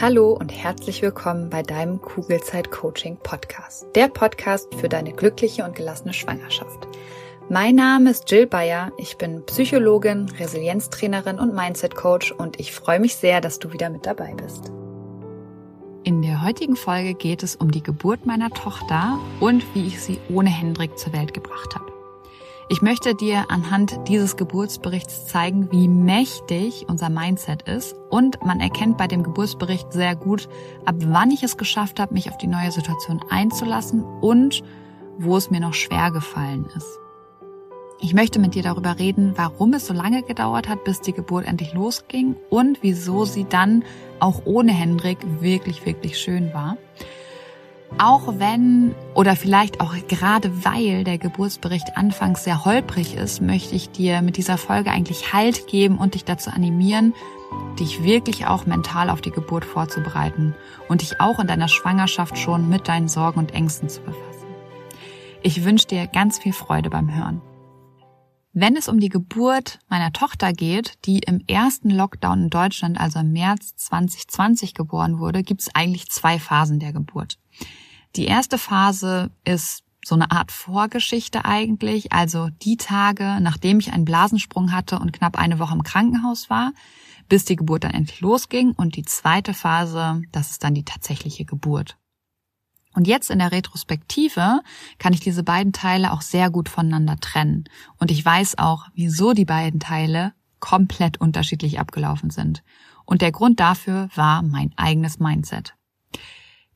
Hallo 0.00 0.32
und 0.32 0.50
herzlich 0.50 1.00
willkommen 1.02 1.48
bei 1.48 1.62
deinem 1.62 2.00
Kugelzeit 2.00 2.70
Coaching 2.70 3.18
Podcast. 3.18 3.86
Der 3.94 4.08
Podcast 4.08 4.74
für 4.74 4.88
deine 4.88 5.12
glückliche 5.12 5.64
und 5.64 5.76
gelassene 5.76 6.12
Schwangerschaft. 6.12 6.88
Mein 7.48 7.76
Name 7.76 8.10
ist 8.10 8.28
Jill 8.30 8.46
Bayer. 8.46 8.90
Ich 8.96 9.16
bin 9.16 9.44
Psychologin, 9.46 10.28
Resilienztrainerin 10.38 11.38
und 11.38 11.54
Mindset 11.54 11.94
Coach 11.94 12.32
und 12.32 12.58
ich 12.58 12.72
freue 12.72 12.98
mich 12.98 13.14
sehr, 13.14 13.40
dass 13.40 13.58
du 13.60 13.72
wieder 13.72 13.90
mit 13.90 14.06
dabei 14.06 14.34
bist. 14.34 14.72
In 16.04 16.22
der 16.22 16.42
heutigen 16.44 16.74
Folge 16.74 17.14
geht 17.14 17.44
es 17.44 17.54
um 17.54 17.70
die 17.70 17.82
Geburt 17.82 18.26
meiner 18.26 18.50
Tochter 18.50 19.20
und 19.38 19.62
wie 19.74 19.86
ich 19.86 20.00
sie 20.00 20.18
ohne 20.28 20.50
Hendrik 20.50 20.98
zur 20.98 21.12
Welt 21.12 21.32
gebracht 21.32 21.76
habe. 21.76 21.91
Ich 22.72 22.80
möchte 22.80 23.14
dir 23.14 23.50
anhand 23.50 24.08
dieses 24.08 24.38
Geburtsberichts 24.38 25.26
zeigen, 25.26 25.70
wie 25.70 25.88
mächtig 25.88 26.86
unser 26.88 27.10
Mindset 27.10 27.68
ist 27.68 27.94
und 28.08 28.42
man 28.46 28.60
erkennt 28.60 28.96
bei 28.96 29.06
dem 29.06 29.22
Geburtsbericht 29.22 29.92
sehr 29.92 30.16
gut, 30.16 30.48
ab 30.86 30.94
wann 31.00 31.30
ich 31.30 31.42
es 31.42 31.58
geschafft 31.58 32.00
habe, 32.00 32.14
mich 32.14 32.30
auf 32.30 32.38
die 32.38 32.46
neue 32.46 32.72
Situation 32.72 33.22
einzulassen 33.28 34.02
und 34.02 34.64
wo 35.18 35.36
es 35.36 35.50
mir 35.50 35.60
noch 35.60 35.74
schwer 35.74 36.12
gefallen 36.12 36.64
ist. 36.74 36.98
Ich 38.00 38.14
möchte 38.14 38.38
mit 38.38 38.54
dir 38.54 38.62
darüber 38.62 38.98
reden, 38.98 39.34
warum 39.36 39.74
es 39.74 39.86
so 39.86 39.92
lange 39.92 40.22
gedauert 40.22 40.66
hat, 40.66 40.82
bis 40.84 41.02
die 41.02 41.12
Geburt 41.12 41.46
endlich 41.46 41.74
losging 41.74 42.36
und 42.48 42.78
wieso 42.80 43.26
sie 43.26 43.44
dann 43.44 43.84
auch 44.18 44.46
ohne 44.46 44.72
Hendrik 44.72 45.18
wirklich, 45.42 45.84
wirklich 45.84 46.18
schön 46.18 46.54
war. 46.54 46.78
Auch 47.98 48.38
wenn 48.38 48.94
oder 49.14 49.36
vielleicht 49.36 49.80
auch 49.80 49.94
gerade 50.08 50.64
weil 50.64 51.04
der 51.04 51.18
Geburtsbericht 51.18 51.96
anfangs 51.96 52.44
sehr 52.44 52.64
holprig 52.64 53.14
ist, 53.14 53.40
möchte 53.40 53.74
ich 53.74 53.90
dir 53.90 54.22
mit 54.22 54.36
dieser 54.36 54.58
Folge 54.58 54.90
eigentlich 54.90 55.32
Halt 55.32 55.66
geben 55.66 55.98
und 55.98 56.14
dich 56.14 56.24
dazu 56.24 56.50
animieren, 56.50 57.14
dich 57.78 58.02
wirklich 58.02 58.46
auch 58.46 58.66
mental 58.66 59.10
auf 59.10 59.20
die 59.20 59.30
Geburt 59.30 59.64
vorzubereiten 59.64 60.54
und 60.88 61.02
dich 61.02 61.20
auch 61.20 61.38
in 61.38 61.46
deiner 61.46 61.68
Schwangerschaft 61.68 62.38
schon 62.38 62.68
mit 62.68 62.88
deinen 62.88 63.08
Sorgen 63.08 63.38
und 63.38 63.52
Ängsten 63.52 63.88
zu 63.88 64.00
befassen. 64.00 64.46
Ich 65.42 65.64
wünsche 65.64 65.86
dir 65.86 66.06
ganz 66.06 66.38
viel 66.38 66.52
Freude 66.52 66.90
beim 66.90 67.14
Hören. 67.14 67.40
Wenn 68.54 68.76
es 68.76 68.88
um 68.88 69.00
die 69.00 69.08
Geburt 69.08 69.78
meiner 69.88 70.12
Tochter 70.12 70.52
geht, 70.52 70.94
die 71.06 71.20
im 71.20 71.42
ersten 71.48 71.88
Lockdown 71.88 72.44
in 72.44 72.50
Deutschland, 72.50 73.00
also 73.00 73.20
im 73.20 73.32
März 73.32 73.76
2020 73.76 74.74
geboren 74.74 75.18
wurde, 75.18 75.42
gibt 75.42 75.62
es 75.62 75.74
eigentlich 75.74 76.10
zwei 76.10 76.38
Phasen 76.38 76.78
der 76.78 76.92
Geburt. 76.92 77.38
Die 78.16 78.26
erste 78.26 78.58
Phase 78.58 79.30
ist 79.44 79.84
so 80.04 80.14
eine 80.14 80.30
Art 80.30 80.50
Vorgeschichte 80.50 81.44
eigentlich, 81.44 82.12
also 82.12 82.48
die 82.62 82.76
Tage, 82.76 83.38
nachdem 83.40 83.78
ich 83.78 83.92
einen 83.92 84.04
Blasensprung 84.04 84.72
hatte 84.72 84.98
und 84.98 85.12
knapp 85.12 85.38
eine 85.38 85.58
Woche 85.58 85.74
im 85.74 85.82
Krankenhaus 85.82 86.50
war, 86.50 86.72
bis 87.28 87.44
die 87.44 87.56
Geburt 87.56 87.84
dann 87.84 87.94
endlich 87.94 88.20
losging. 88.20 88.72
Und 88.72 88.96
die 88.96 89.04
zweite 89.04 89.54
Phase, 89.54 90.22
das 90.32 90.50
ist 90.50 90.64
dann 90.64 90.74
die 90.74 90.84
tatsächliche 90.84 91.44
Geburt. 91.44 91.96
Und 92.94 93.06
jetzt 93.06 93.30
in 93.30 93.38
der 93.38 93.52
Retrospektive 93.52 94.60
kann 94.98 95.14
ich 95.14 95.20
diese 95.20 95.42
beiden 95.42 95.72
Teile 95.72 96.12
auch 96.12 96.20
sehr 96.20 96.50
gut 96.50 96.68
voneinander 96.68 97.16
trennen. 97.18 97.64
Und 97.98 98.10
ich 98.10 98.22
weiß 98.22 98.58
auch, 98.58 98.88
wieso 98.94 99.32
die 99.32 99.46
beiden 99.46 99.80
Teile 99.80 100.34
komplett 100.60 101.18
unterschiedlich 101.20 101.80
abgelaufen 101.80 102.30
sind. 102.30 102.62
Und 103.06 103.22
der 103.22 103.32
Grund 103.32 103.60
dafür 103.60 104.08
war 104.14 104.42
mein 104.42 104.72
eigenes 104.76 105.18
Mindset. 105.18 105.74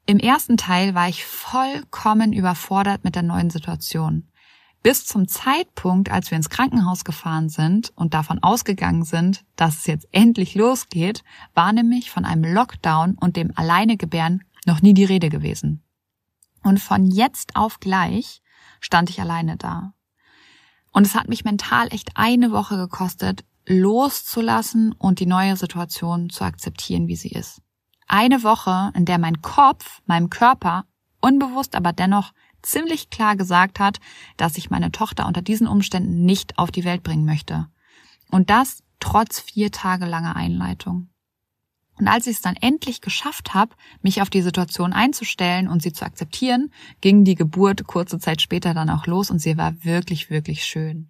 Im 0.09 0.21
ersten 0.21 0.57
Teil 0.57 0.95
war 0.95 1.09
ich 1.09 1.25
vollkommen 1.25 2.33
überfordert 2.33 3.03
mit 3.03 3.17
der 3.17 3.25
neuen 3.25 3.51
Situation. 3.51 4.29
Bis 4.81 5.05
zum 5.05 5.27
Zeitpunkt, 5.27 6.13
als 6.13 6.31
wir 6.31 6.37
ins 6.37 6.49
Krankenhaus 6.49 7.03
gefahren 7.03 7.49
sind 7.49 7.93
und 7.97 8.15
davon 8.15 8.41
ausgegangen 8.41 9.03
sind, 9.03 9.45
dass 9.57 9.79
es 9.79 9.87
jetzt 9.87 10.07
endlich 10.13 10.55
losgeht, 10.55 11.25
war 11.55 11.73
nämlich 11.73 12.13
von 12.13 12.25
einem 12.25 12.45
Lockdown 12.45 13.17
und 13.19 13.35
dem 13.35 13.51
Alleinegebären 13.57 14.45
noch 14.65 14.81
nie 14.81 14.95
die 14.95 15.05
Rede 15.05 15.29
gewesen. 15.29 15.83
Und 16.63 16.79
von 16.79 17.07
jetzt 17.07 17.57
auf 17.57 17.81
gleich 17.81 18.43
stand 18.79 19.11
ich 19.11 19.21
alleine 19.21 19.57
da. 19.57 19.93
Und 20.93 21.05
es 21.05 21.17
hat 21.17 21.29
mich 21.29 21.43
mental 21.43 21.89
echt 21.93 22.13
eine 22.15 22.53
Woche 22.53 22.77
gekostet, 22.77 23.45
loszulassen 23.67 24.93
und 24.93 25.19
die 25.19 25.27
neue 25.27 25.57
Situation 25.57 26.31
zu 26.31 26.45
akzeptieren, 26.45 27.09
wie 27.09 27.17
sie 27.17 27.31
ist. 27.31 27.61
Eine 28.07 28.43
Woche, 28.43 28.93
in 28.95 29.05
der 29.05 29.19
mein 29.19 29.43
Kopf, 29.43 30.01
meinem 30.07 30.31
Körper, 30.31 30.85
unbewusst 31.21 31.75
aber 31.75 31.93
dennoch 31.93 32.33
ziemlich 32.63 33.11
klar 33.11 33.37
gesagt 33.37 33.81
hat, 33.81 33.99
dass 34.37 34.57
ich 34.57 34.71
meine 34.71 34.93
Tochter 34.93 35.27
unter 35.27 35.43
diesen 35.43 35.67
Umständen 35.67 36.25
nicht 36.25 36.59
auf 36.59 36.71
die 36.71 36.85
Welt 36.85 37.03
bringen 37.03 37.25
möchte. 37.25 37.69
Und 38.31 38.51
das 38.51 38.83
trotz 39.01 39.41
vier 39.41 39.71
Tage 39.71 40.07
langer 40.07 40.37
Einleitung. 40.37 41.09
Und 41.99 42.09
als 42.09 42.27
ich 42.27 42.37
es 42.37 42.43
dann 42.43 42.57
endlich 42.57 43.01
geschafft 43.01 43.55
habe, 43.55 43.75
mich 44.03 44.21
auf 44.21 44.29
die 44.29 44.43
Situation 44.43 44.93
einzustellen 44.93 45.69
und 45.69 45.83
sie 45.83 45.93
zu 45.93 46.05
akzeptieren, 46.05 46.71
ging 47.01 47.25
die 47.25 47.35
Geburt 47.35 47.87
kurze 47.87 48.19
Zeit 48.19 48.43
später 48.43 48.75
dann 48.75 48.91
auch 48.91 49.07
los 49.07 49.31
und 49.31 49.39
sie 49.39 49.57
war 49.57 49.85
wirklich, 49.85 50.29
wirklich 50.29 50.65
schön. 50.65 51.09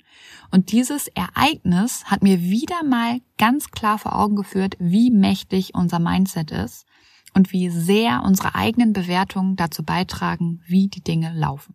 Und 0.50 0.70
dieses 0.72 1.08
Ereignis 1.08 2.04
hat 2.04 2.22
mir 2.22 2.40
wieder 2.40 2.84
mal 2.84 3.20
ganz 3.36 3.70
klar 3.70 3.98
vor 3.98 4.16
Augen 4.16 4.36
geführt, 4.36 4.76
wie 4.78 5.10
mächtig 5.10 5.74
unser 5.74 5.98
Mindset 5.98 6.52
ist 6.52 6.86
und 7.34 7.52
wie 7.52 7.68
sehr 7.68 8.22
unsere 8.24 8.54
eigenen 8.54 8.92
Bewertungen 8.92 9.56
dazu 9.56 9.82
beitragen, 9.82 10.62
wie 10.66 10.88
die 10.88 11.02
Dinge 11.02 11.32
laufen. 11.34 11.74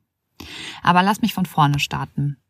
Aber 0.81 1.03
lass 1.03 1.21
mich 1.21 1.33
von 1.33 1.45
vorne 1.45 1.79
starten. 1.79 2.40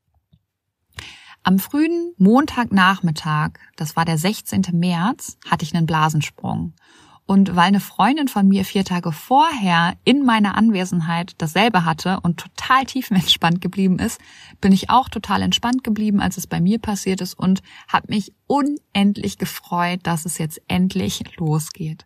Am 1.44 1.58
frühen 1.58 2.14
Montagnachmittag, 2.18 3.54
das 3.76 3.96
war 3.96 4.06
der 4.06 4.20
16. 4.20 4.62
März, 4.74 5.38
hatte 5.50 5.64
ich 5.64 5.76
einen 5.76 5.88
Blasensprung. 5.88 6.74
Und 7.26 7.56
weil 7.56 7.68
eine 7.68 7.80
Freundin 7.80 8.28
von 8.28 8.48
mir 8.48 8.64
vier 8.64 8.86
Tage 8.86 9.12
vorher 9.12 9.96
in 10.04 10.24
meiner 10.24 10.56
Anwesenheit 10.56 11.34
dasselbe 11.40 11.84
hatte 11.84 12.20
und 12.22 12.38
total 12.38 12.86
tiefenentspannt 12.86 13.60
geblieben 13.60 13.98
ist, 13.98 14.20
bin 14.60 14.72
ich 14.72 14.92
auch 14.92 15.10
total 15.10 15.42
entspannt 15.42 15.84
geblieben, 15.84 16.20
als 16.20 16.38
es 16.38 16.46
bei 16.46 16.62
mir 16.62 16.78
passiert 16.78 17.22
ist 17.22 17.34
und 17.34 17.64
habe 17.88 18.08
mich 18.10 18.34
unendlich 18.46 19.40
gefreut, 19.40 20.02
dass 20.04 20.26
es 20.26 20.38
jetzt 20.38 20.62
endlich 20.68 21.24
losgeht. 21.38 22.06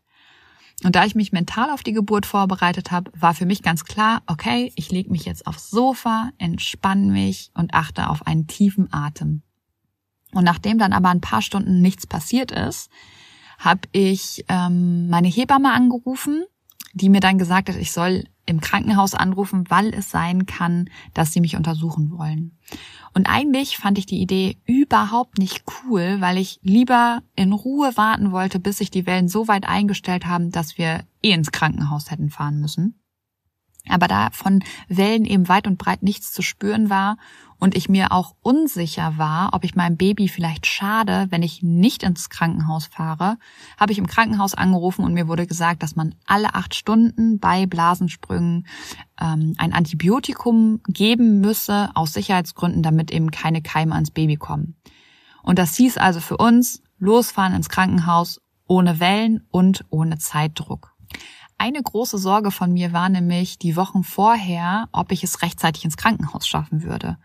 Und 0.84 0.96
da 0.96 1.06
ich 1.06 1.16
mich 1.16 1.32
mental 1.32 1.70
auf 1.72 1.84
die 1.84 1.94
Geburt 1.94 2.26
vorbereitet 2.26 2.92
habe, 2.92 3.12
war 3.18 3.34
für 3.34 3.46
mich 3.46 3.64
ganz 3.64 3.86
klar, 3.86 4.22
okay, 4.28 4.72
ich 4.76 4.92
lege 4.92 5.10
mich 5.10 5.26
jetzt 5.26 5.48
aufs 5.48 5.70
Sofa, 5.70 6.32
entspanne 6.38 7.12
mich 7.12 7.52
und 7.54 7.74
achte 7.74 8.10
auf 8.10 8.28
einen 8.28 8.48
tiefen 8.48 8.92
Atem. 8.92 9.42
Und 10.34 10.44
nachdem 10.44 10.78
dann 10.78 10.92
aber 10.92 11.10
ein 11.10 11.22
paar 11.22 11.42
Stunden 11.42 11.82
nichts 11.82 12.06
passiert 12.06 12.52
ist, 12.52 12.90
habe 13.58 13.82
ich 13.94 14.44
ähm, 14.50 15.10
meine 15.10 15.30
Hebamme 15.30 15.72
angerufen, 15.72 16.44
die 16.94 17.10
mir 17.10 17.22
dann 17.22 17.38
gesagt 17.38 17.70
hat, 17.70 17.78
ich 17.78 17.94
soll 17.94 18.26
im 18.46 18.62
Krankenhaus 18.62 19.14
anrufen, 19.14 19.66
weil 19.70 19.94
es 19.94 20.10
sein 20.12 20.46
kann, 20.46 20.90
dass 21.14 21.34
sie 21.34 21.42
mich 21.42 21.56
untersuchen 21.56 22.12
wollen. 22.12 22.58
Und 23.14 23.28
eigentlich 23.28 23.78
fand 23.78 23.98
ich 23.98 24.06
die 24.06 24.22
Idee 24.22 24.58
überhaupt 24.66 25.38
nicht 25.38 25.64
cool, 25.84 26.18
weil 26.20 26.38
ich 26.38 26.60
lieber 26.62 27.22
in 27.36 27.54
Ruhe 27.54 27.96
warten 27.96 28.32
wollte, 28.32 28.60
bis 28.60 28.78
sich 28.78 28.92
die 28.92 29.06
Wellen 29.06 29.28
so 29.28 29.48
weit 29.48 29.68
eingestellt 29.68 30.26
haben, 30.26 30.52
dass 30.52 30.78
wir 30.78 31.06
eh 31.22 31.32
ins 31.32 31.52
Krankenhaus 31.52 32.12
hätten 32.12 32.30
fahren 32.30 32.60
müssen. 32.60 33.02
Aber 33.88 34.08
da 34.08 34.30
von 34.32 34.64
Wellen 34.88 35.26
eben 35.26 35.48
weit 35.48 35.68
und 35.68 35.78
breit 35.78 36.02
nichts 36.04 36.32
zu 36.32 36.42
spüren 36.42 36.90
war 36.90 37.18
und 37.60 37.76
ich 37.76 37.90
mir 37.90 38.12
auch 38.12 38.36
unsicher 38.42 39.18
war, 39.18 39.54
ob 39.54 39.64
ich 39.64 39.76
meinem 39.76 39.98
Baby 39.98 40.28
vielleicht 40.28 40.66
schade, 40.68 41.28
wenn 41.30 41.44
ich 41.44 41.64
nicht 41.64 42.04
ins 42.04 42.30
Krankenhaus 42.30 42.86
fahre, 42.86 43.38
habe 43.78 43.92
ich 43.92 43.98
im 43.98 44.08
Krankenhaus 44.08 44.54
angerufen 44.54 45.04
und 45.04 45.14
mir 45.14 45.28
wurde 45.28 45.48
gesagt, 45.48 45.84
dass 45.84 45.96
man 45.96 46.16
alle 46.26 46.54
acht 46.54 46.76
Stunden 46.76 47.40
bei 47.40 47.66
Blasensprüngen 47.66 48.68
ähm, 49.20 49.54
ein 49.58 49.74
Antibiotikum 49.74 50.82
geben 50.88 51.40
müsse, 51.40 51.90
aus 51.96 52.14
Sicherheitsgründen, 52.14 52.84
damit 52.84 53.12
eben 53.12 53.32
keine 53.32 53.62
Keime 53.62 53.96
ans 53.96 54.12
Baby 54.12 54.36
kommen. 54.36 54.76
Und 55.44 55.60
das 55.60 55.76
hieß 55.76 55.98
also 55.98 56.20
für 56.20 56.38
uns, 56.38 56.82
losfahren 56.98 57.54
ins 57.54 57.70
Krankenhaus 57.70 58.42
ohne 58.68 59.00
Wellen 59.00 59.48
und 59.52 59.86
ohne 59.90 60.18
Zeitdruck. 60.18 60.96
Eine 61.58 61.82
große 61.82 62.18
Sorge 62.18 62.52
von 62.52 62.74
mir 62.74 62.92
war 62.92 63.10
nämlich 63.10 63.58
die 63.58 63.76
Wochen 63.76 64.04
vorher, 64.04 64.90
ob 64.92 65.12
ich 65.12 65.24
es 65.24 65.42
rechtzeitig 65.42 65.86
ins 65.86 65.98
Krankenhaus 65.98 66.48
schaffen 66.48 66.84
würde. 66.84 67.18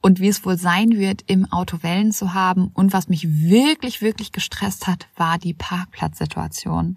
Und 0.00 0.20
wie 0.20 0.28
es 0.28 0.44
wohl 0.44 0.56
sein 0.56 0.90
wird, 0.90 1.22
im 1.26 1.50
Auto 1.50 1.82
Wellen 1.82 2.12
zu 2.12 2.34
haben. 2.34 2.68
Und 2.74 2.92
was 2.92 3.08
mich 3.08 3.28
wirklich, 3.28 4.00
wirklich 4.00 4.32
gestresst 4.32 4.86
hat, 4.86 5.08
war 5.16 5.38
die 5.38 5.54
Parkplatzsituation. 5.54 6.96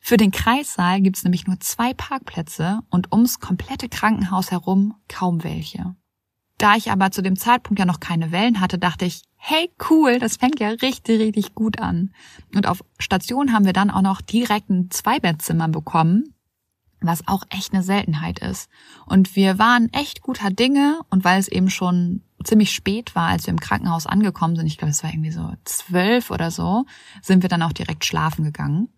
Für 0.00 0.16
den 0.16 0.30
Kreissaal 0.30 1.00
gibt 1.00 1.16
es 1.16 1.24
nämlich 1.24 1.46
nur 1.46 1.60
zwei 1.60 1.94
Parkplätze 1.94 2.80
und 2.90 3.12
ums 3.12 3.38
komplette 3.38 3.88
Krankenhaus 3.88 4.50
herum 4.50 4.94
kaum 5.08 5.44
welche. 5.44 5.94
Da 6.58 6.76
ich 6.76 6.90
aber 6.90 7.10
zu 7.10 7.22
dem 7.22 7.36
Zeitpunkt 7.36 7.78
ja 7.78 7.86
noch 7.86 8.00
keine 8.00 8.30
Wellen 8.32 8.60
hatte, 8.60 8.78
dachte 8.78 9.04
ich, 9.04 9.22
hey 9.44 9.72
cool, 9.90 10.20
das 10.20 10.36
fängt 10.36 10.60
ja 10.60 10.68
richtig, 10.68 11.20
richtig 11.20 11.56
gut 11.56 11.80
an. 11.80 12.14
Und 12.54 12.68
auf 12.68 12.84
Station 13.00 13.52
haben 13.52 13.64
wir 13.64 13.72
dann 13.72 13.90
auch 13.90 14.00
noch 14.00 14.20
direkt 14.20 14.70
ein 14.70 14.88
Zweibettzimmer 14.88 15.66
bekommen, 15.66 16.36
was 17.00 17.26
auch 17.26 17.42
echt 17.50 17.74
eine 17.74 17.82
Seltenheit 17.82 18.38
ist. 18.38 18.70
Und 19.04 19.34
wir 19.34 19.58
waren 19.58 19.92
echt 19.92 20.22
guter 20.22 20.50
Dinge 20.50 21.00
und 21.10 21.24
weil 21.24 21.40
es 21.40 21.48
eben 21.48 21.70
schon 21.70 22.22
ziemlich 22.44 22.70
spät 22.70 23.16
war, 23.16 23.30
als 23.30 23.46
wir 23.46 23.50
im 23.50 23.58
Krankenhaus 23.58 24.06
angekommen 24.06 24.54
sind, 24.54 24.68
ich 24.68 24.78
glaube, 24.78 24.92
es 24.92 25.02
war 25.02 25.10
irgendwie 25.10 25.32
so 25.32 25.52
zwölf 25.64 26.30
oder 26.30 26.52
so, 26.52 26.86
sind 27.20 27.42
wir 27.42 27.48
dann 27.48 27.62
auch 27.62 27.72
direkt 27.72 28.04
schlafen 28.04 28.44
gegangen. 28.44 28.90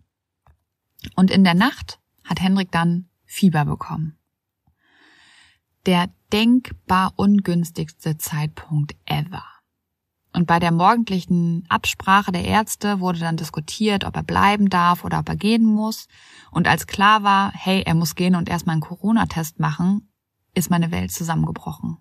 Und 1.15 1.31
in 1.31 1.43
der 1.43 1.55
Nacht 1.55 1.99
hat 2.23 2.39
Hendrik 2.39 2.71
dann 2.71 3.09
Fieber 3.25 3.65
bekommen. 3.65 4.19
Der 5.87 6.11
denkbar 6.31 7.13
ungünstigste 7.15 8.19
Zeitpunkt 8.19 8.95
ever. 9.05 9.54
Und 10.35 10.47
bei 10.47 10.59
der 10.59 10.71
morgendlichen 10.71 11.63
Absprache 11.69 12.33
der 12.33 12.43
Ärzte 12.43 12.99
wurde 12.99 13.19
dann 13.19 13.37
diskutiert, 13.37 14.03
ob 14.03 14.17
er 14.17 14.23
bleiben 14.23 14.69
darf 14.69 15.05
oder 15.05 15.19
ob 15.19 15.29
er 15.29 15.37
gehen 15.37 15.63
muss. 15.63 16.07
Und 16.51 16.67
als 16.67 16.87
klar 16.87 17.23
war, 17.23 17.53
hey, 17.53 17.83
er 17.85 17.95
muss 17.95 18.15
gehen 18.15 18.35
und 18.35 18.49
erstmal 18.49 18.73
einen 18.73 18.81
Corona-Test 18.81 19.61
machen, 19.61 20.09
ist 20.53 20.69
meine 20.69 20.91
Welt 20.91 21.13
zusammengebrochen. 21.13 21.97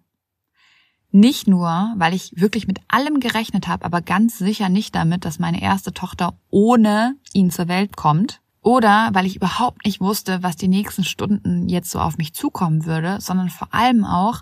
Nicht 1.12 1.46
nur, 1.46 1.94
weil 1.96 2.12
ich 2.12 2.32
wirklich 2.34 2.66
mit 2.66 2.80
allem 2.88 3.20
gerechnet 3.20 3.68
habe, 3.68 3.84
aber 3.84 4.02
ganz 4.02 4.36
sicher 4.36 4.68
nicht 4.68 4.96
damit, 4.96 5.24
dass 5.24 5.38
meine 5.38 5.62
erste 5.62 5.92
Tochter 5.92 6.36
ohne 6.50 7.14
ihn 7.34 7.52
zur 7.52 7.68
Welt 7.68 7.96
kommt. 7.96 8.40
Oder 8.62 9.10
weil 9.12 9.26
ich 9.26 9.36
überhaupt 9.36 9.84
nicht 9.84 10.00
wusste, 10.00 10.42
was 10.42 10.56
die 10.56 10.66
nächsten 10.66 11.04
Stunden 11.04 11.68
jetzt 11.68 11.92
so 11.92 12.00
auf 12.00 12.18
mich 12.18 12.34
zukommen 12.34 12.84
würde, 12.84 13.20
sondern 13.20 13.48
vor 13.48 13.72
allem 13.72 14.04
auch, 14.04 14.40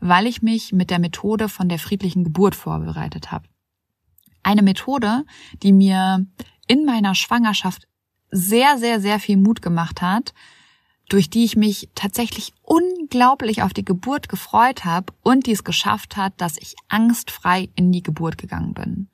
weil 0.00 0.26
ich 0.26 0.42
mich 0.42 0.72
mit 0.72 0.90
der 0.90 0.98
Methode 0.98 1.48
von 1.48 1.68
der 1.68 1.78
friedlichen 1.78 2.24
Geburt 2.24 2.54
vorbereitet 2.54 3.32
habe. 3.32 3.48
Eine 4.42 4.62
Methode, 4.62 5.24
die 5.62 5.72
mir 5.72 6.26
in 6.66 6.84
meiner 6.84 7.14
Schwangerschaft 7.14 7.86
sehr, 8.30 8.78
sehr, 8.78 9.00
sehr 9.00 9.20
viel 9.20 9.36
Mut 9.36 9.62
gemacht 9.62 10.02
hat, 10.02 10.34
durch 11.08 11.30
die 11.30 11.44
ich 11.44 11.56
mich 11.56 11.90
tatsächlich 11.94 12.52
unglaublich 12.62 13.62
auf 13.62 13.72
die 13.72 13.84
Geburt 13.84 14.28
gefreut 14.28 14.84
habe 14.84 15.12
und 15.22 15.46
die 15.46 15.52
es 15.52 15.64
geschafft 15.64 16.16
hat, 16.16 16.32
dass 16.40 16.56
ich 16.56 16.74
angstfrei 16.88 17.68
in 17.76 17.92
die 17.92 18.02
Geburt 18.02 18.38
gegangen 18.38 18.74
bin. 18.74 19.08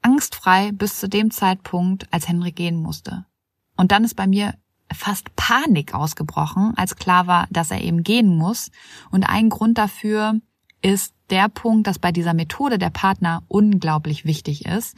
Angstfrei 0.00 0.72
bis 0.72 0.98
zu 0.98 1.08
dem 1.08 1.30
Zeitpunkt, 1.30 2.12
als 2.12 2.28
Henry 2.28 2.52
gehen 2.52 2.76
musste. 2.76 3.26
Und 3.76 3.92
dann 3.92 4.04
ist 4.04 4.14
bei 4.14 4.26
mir 4.26 4.54
fast 4.92 5.34
Panik 5.36 5.94
ausgebrochen, 5.94 6.72
als 6.76 6.96
klar 6.96 7.26
war, 7.26 7.46
dass 7.50 7.70
er 7.70 7.82
eben 7.82 8.02
gehen 8.02 8.36
muss. 8.36 8.70
Und 9.10 9.24
ein 9.24 9.48
Grund 9.48 9.78
dafür 9.78 10.40
ist 10.82 11.14
der 11.30 11.48
Punkt, 11.48 11.86
dass 11.86 11.98
bei 11.98 12.12
dieser 12.12 12.34
Methode 12.34 12.78
der 12.78 12.90
Partner 12.90 13.42
unglaublich 13.48 14.24
wichtig 14.24 14.66
ist, 14.66 14.96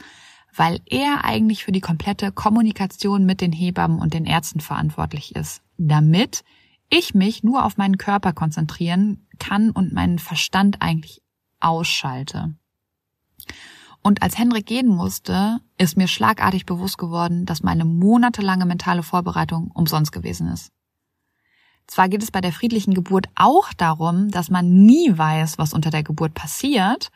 weil 0.55 0.81
er 0.85 1.23
eigentlich 1.23 1.63
für 1.63 1.71
die 1.71 1.81
komplette 1.81 2.31
Kommunikation 2.31 3.25
mit 3.25 3.41
den 3.41 3.51
Hebammen 3.51 3.99
und 3.99 4.13
den 4.13 4.25
Ärzten 4.25 4.59
verantwortlich 4.59 5.35
ist, 5.35 5.61
damit 5.77 6.43
ich 6.89 7.13
mich 7.13 7.43
nur 7.43 7.65
auf 7.65 7.77
meinen 7.77 7.97
Körper 7.97 8.33
konzentrieren 8.33 9.27
kann 9.39 9.71
und 9.71 9.93
meinen 9.93 10.19
Verstand 10.19 10.81
eigentlich 10.81 11.21
ausschalte. 11.59 12.55
Und 14.05 14.21
als 14.21 14.37
Henrik 14.37 14.67
gehen 14.67 14.87
musste, 14.87 15.61
ist 15.79 15.97
mir 15.97 16.07
schlagartig 16.07 16.67
bewusst 16.67 16.99
geworden, 16.99 17.47
dass 17.47 17.63
meine 17.63 17.85
monatelange 17.85 18.67
mentale 18.67 19.01
Vorbereitung 19.01 19.71
umsonst 19.73 20.11
gewesen 20.11 20.47
ist. 20.47 20.71
Zwar 21.87 22.07
geht 22.07 22.21
es 22.21 22.29
bei 22.29 22.39
der 22.39 22.53
friedlichen 22.53 22.93
Geburt 22.93 23.25
auch 23.33 23.73
darum, 23.73 24.29
dass 24.29 24.51
man 24.51 24.85
nie 24.85 25.17
weiß, 25.17 25.57
was 25.57 25.73
unter 25.73 25.89
der 25.89 26.03
Geburt 26.03 26.35
passiert 26.35 27.09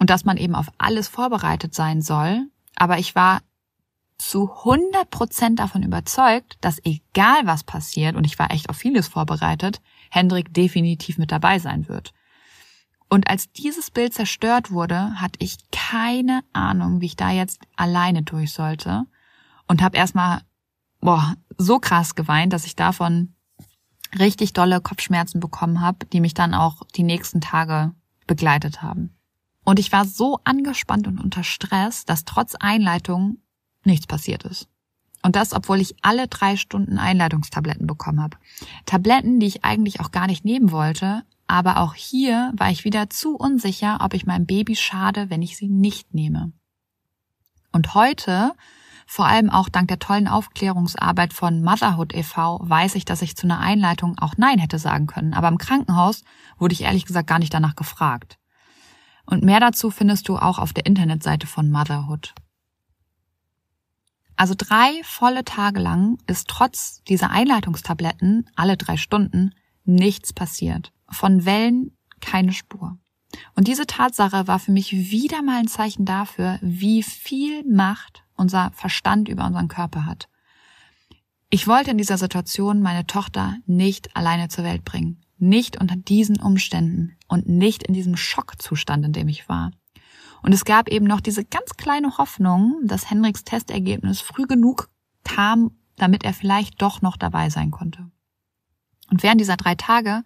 und 0.00 0.10
dass 0.10 0.24
man 0.24 0.38
eben 0.38 0.56
auf 0.56 0.72
alles 0.76 1.06
vorbereitet 1.06 1.72
sein 1.72 2.02
soll, 2.02 2.48
aber 2.74 2.98
ich 2.98 3.14
war 3.14 3.38
zu 4.18 4.50
100 4.52 5.08
Prozent 5.10 5.60
davon 5.60 5.84
überzeugt, 5.84 6.58
dass 6.60 6.84
egal 6.84 7.42
was 7.44 7.62
passiert, 7.62 8.16
und 8.16 8.24
ich 8.24 8.40
war 8.40 8.50
echt 8.50 8.70
auf 8.70 8.76
vieles 8.76 9.06
vorbereitet, 9.06 9.80
Hendrik 10.10 10.52
definitiv 10.52 11.16
mit 11.16 11.30
dabei 11.30 11.60
sein 11.60 11.86
wird. 11.86 12.12
Und 13.08 13.28
als 13.28 13.50
dieses 13.52 13.90
Bild 13.90 14.12
zerstört 14.12 14.70
wurde, 14.70 15.20
hatte 15.20 15.38
ich 15.42 15.56
keine 15.70 16.42
Ahnung, 16.52 17.00
wie 17.00 17.06
ich 17.06 17.16
da 17.16 17.30
jetzt 17.30 17.60
alleine 17.76 18.22
durch 18.22 18.52
sollte 18.52 19.04
und 19.66 19.82
habe 19.82 19.96
erstmal 19.96 20.42
boah, 21.00 21.34
so 21.56 21.78
krass 21.78 22.14
geweint, 22.14 22.52
dass 22.52 22.66
ich 22.66 22.76
davon 22.76 23.34
richtig 24.18 24.52
dolle 24.52 24.80
Kopfschmerzen 24.80 25.40
bekommen 25.40 25.80
habe, 25.80 26.06
die 26.06 26.20
mich 26.20 26.34
dann 26.34 26.54
auch 26.54 26.82
die 26.96 27.02
nächsten 27.02 27.40
Tage 27.40 27.92
begleitet 28.26 28.82
haben. 28.82 29.14
Und 29.64 29.78
ich 29.78 29.92
war 29.92 30.04
so 30.04 30.40
angespannt 30.44 31.06
und 31.06 31.18
unter 31.18 31.44
Stress, 31.44 32.04
dass 32.04 32.24
trotz 32.24 32.54
Einleitung 32.54 33.38
nichts 33.84 34.06
passiert 34.06 34.44
ist. 34.44 34.68
Und 35.22 35.36
das, 35.36 35.52
obwohl 35.52 35.80
ich 35.80 35.96
alle 36.02 36.28
drei 36.28 36.56
Stunden 36.56 36.98
Einleitungstabletten 36.98 37.86
bekommen 37.86 38.22
habe. 38.22 38.38
Tabletten, 38.86 39.40
die 39.40 39.46
ich 39.46 39.64
eigentlich 39.64 40.00
auch 40.00 40.10
gar 40.10 40.26
nicht 40.26 40.44
nehmen 40.44 40.70
wollte, 40.70 41.24
aber 41.48 41.78
auch 41.78 41.94
hier 41.94 42.52
war 42.54 42.70
ich 42.70 42.84
wieder 42.84 43.08
zu 43.08 43.34
unsicher, 43.34 43.98
ob 44.02 44.12
ich 44.12 44.26
meinem 44.26 44.46
Baby 44.46 44.76
schade, 44.76 45.30
wenn 45.30 45.42
ich 45.42 45.56
sie 45.56 45.68
nicht 45.68 46.12
nehme. 46.12 46.52
Und 47.72 47.94
heute, 47.94 48.52
vor 49.06 49.26
allem 49.26 49.48
auch 49.48 49.70
dank 49.70 49.88
der 49.88 49.98
tollen 49.98 50.28
Aufklärungsarbeit 50.28 51.32
von 51.32 51.62
Motherhood 51.62 52.14
e.V., 52.14 52.60
weiß 52.62 52.94
ich, 52.96 53.06
dass 53.06 53.22
ich 53.22 53.34
zu 53.34 53.46
einer 53.46 53.60
Einleitung 53.60 54.18
auch 54.18 54.34
Nein 54.36 54.58
hätte 54.58 54.78
sagen 54.78 55.06
können. 55.06 55.32
Aber 55.32 55.48
im 55.48 55.56
Krankenhaus 55.56 56.22
wurde 56.58 56.74
ich 56.74 56.82
ehrlich 56.82 57.06
gesagt 57.06 57.26
gar 57.26 57.38
nicht 57.38 57.54
danach 57.54 57.76
gefragt. 57.76 58.38
Und 59.24 59.42
mehr 59.42 59.60
dazu 59.60 59.90
findest 59.90 60.28
du 60.28 60.36
auch 60.36 60.58
auf 60.58 60.74
der 60.74 60.84
Internetseite 60.84 61.46
von 61.46 61.70
Motherhood. 61.70 62.34
Also 64.36 64.54
drei 64.56 65.00
volle 65.02 65.44
Tage 65.44 65.80
lang 65.80 66.18
ist 66.26 66.46
trotz 66.46 67.02
dieser 67.04 67.30
Einleitungstabletten 67.30 68.50
alle 68.54 68.76
drei 68.76 68.98
Stunden 68.98 69.54
nichts 69.84 70.34
passiert. 70.34 70.92
Von 71.10 71.44
Wellen 71.44 71.96
keine 72.20 72.52
Spur. 72.52 72.98
Und 73.54 73.68
diese 73.68 73.86
Tatsache 73.86 74.46
war 74.46 74.58
für 74.58 74.72
mich 74.72 74.92
wieder 74.92 75.42
mal 75.42 75.58
ein 75.58 75.68
Zeichen 75.68 76.04
dafür, 76.04 76.58
wie 76.62 77.02
viel 77.02 77.64
Macht 77.64 78.24
unser 78.36 78.70
Verstand 78.72 79.28
über 79.28 79.44
unseren 79.46 79.68
Körper 79.68 80.06
hat. 80.06 80.28
Ich 81.50 81.66
wollte 81.66 81.90
in 81.90 81.98
dieser 81.98 82.18
Situation 82.18 82.82
meine 82.82 83.06
Tochter 83.06 83.56
nicht 83.66 84.14
alleine 84.16 84.48
zur 84.48 84.64
Welt 84.64 84.84
bringen. 84.84 85.22
Nicht 85.38 85.80
unter 85.80 85.96
diesen 85.96 86.40
Umständen 86.40 87.16
und 87.28 87.48
nicht 87.48 87.84
in 87.84 87.94
diesem 87.94 88.16
Schockzustand, 88.16 89.04
in 89.04 89.12
dem 89.12 89.28
ich 89.28 89.48
war. 89.48 89.70
Und 90.42 90.52
es 90.52 90.64
gab 90.64 90.88
eben 90.88 91.06
noch 91.06 91.20
diese 91.20 91.44
ganz 91.44 91.76
kleine 91.76 92.18
Hoffnung, 92.18 92.80
dass 92.84 93.10
Henriks 93.10 93.44
Testergebnis 93.44 94.20
früh 94.20 94.46
genug 94.46 94.90
kam, 95.24 95.70
damit 95.96 96.24
er 96.24 96.34
vielleicht 96.34 96.80
doch 96.82 97.02
noch 97.02 97.16
dabei 97.16 97.50
sein 97.50 97.70
konnte. 97.70 98.10
Und 99.10 99.22
während 99.22 99.40
dieser 99.40 99.56
drei 99.56 99.74
Tage 99.74 100.22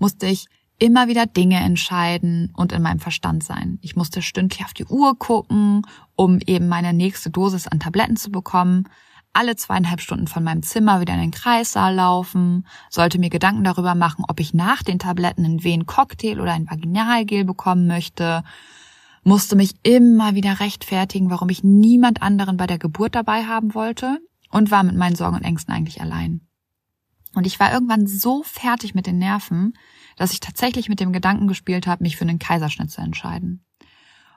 musste 0.00 0.26
ich 0.26 0.46
immer 0.80 1.08
wieder 1.08 1.26
Dinge 1.26 1.60
entscheiden 1.60 2.52
und 2.56 2.72
in 2.72 2.82
meinem 2.82 3.00
Verstand 3.00 3.44
sein. 3.44 3.78
Ich 3.82 3.96
musste 3.96 4.22
stündlich 4.22 4.64
auf 4.64 4.72
die 4.72 4.86
Uhr 4.86 5.16
gucken, 5.18 5.82
um 6.16 6.40
eben 6.46 6.68
meine 6.68 6.92
nächste 6.92 7.30
Dosis 7.30 7.68
an 7.68 7.80
Tabletten 7.80 8.16
zu 8.16 8.30
bekommen, 8.30 8.88
alle 9.32 9.54
zweieinhalb 9.54 10.00
Stunden 10.00 10.26
von 10.26 10.42
meinem 10.42 10.62
Zimmer 10.62 11.00
wieder 11.00 11.14
in 11.14 11.20
den 11.20 11.30
Kreissaal 11.30 11.94
laufen, 11.94 12.66
sollte 12.88 13.18
mir 13.18 13.30
Gedanken 13.30 13.62
darüber 13.62 13.94
machen, 13.94 14.24
ob 14.26 14.40
ich 14.40 14.54
nach 14.54 14.82
den 14.82 14.98
Tabletten 14.98 15.44
einen 15.44 15.62
Wehen-Cocktail 15.62 16.40
oder 16.40 16.52
ein 16.52 16.68
Vaginalgel 16.68 17.44
bekommen 17.44 17.86
möchte, 17.86 18.42
musste 19.22 19.54
mich 19.54 19.74
immer 19.82 20.34
wieder 20.34 20.60
rechtfertigen, 20.60 21.30
warum 21.30 21.50
ich 21.50 21.62
niemand 21.62 22.22
anderen 22.22 22.56
bei 22.56 22.66
der 22.66 22.78
Geburt 22.78 23.14
dabei 23.14 23.44
haben 23.44 23.74
wollte 23.74 24.18
und 24.50 24.70
war 24.70 24.82
mit 24.82 24.96
meinen 24.96 25.14
Sorgen 25.14 25.36
und 25.36 25.44
Ängsten 25.44 25.74
eigentlich 25.74 26.00
allein. 26.00 26.40
Und 27.34 27.46
ich 27.46 27.60
war 27.60 27.72
irgendwann 27.72 28.06
so 28.06 28.42
fertig 28.42 28.94
mit 28.94 29.06
den 29.06 29.18
Nerven, 29.18 29.74
dass 30.16 30.32
ich 30.32 30.40
tatsächlich 30.40 30.88
mit 30.88 31.00
dem 31.00 31.12
Gedanken 31.12 31.46
gespielt 31.48 31.86
habe, 31.86 32.02
mich 32.02 32.16
für 32.16 32.24
einen 32.24 32.38
Kaiserschnitt 32.38 32.90
zu 32.90 33.00
entscheiden. 33.00 33.64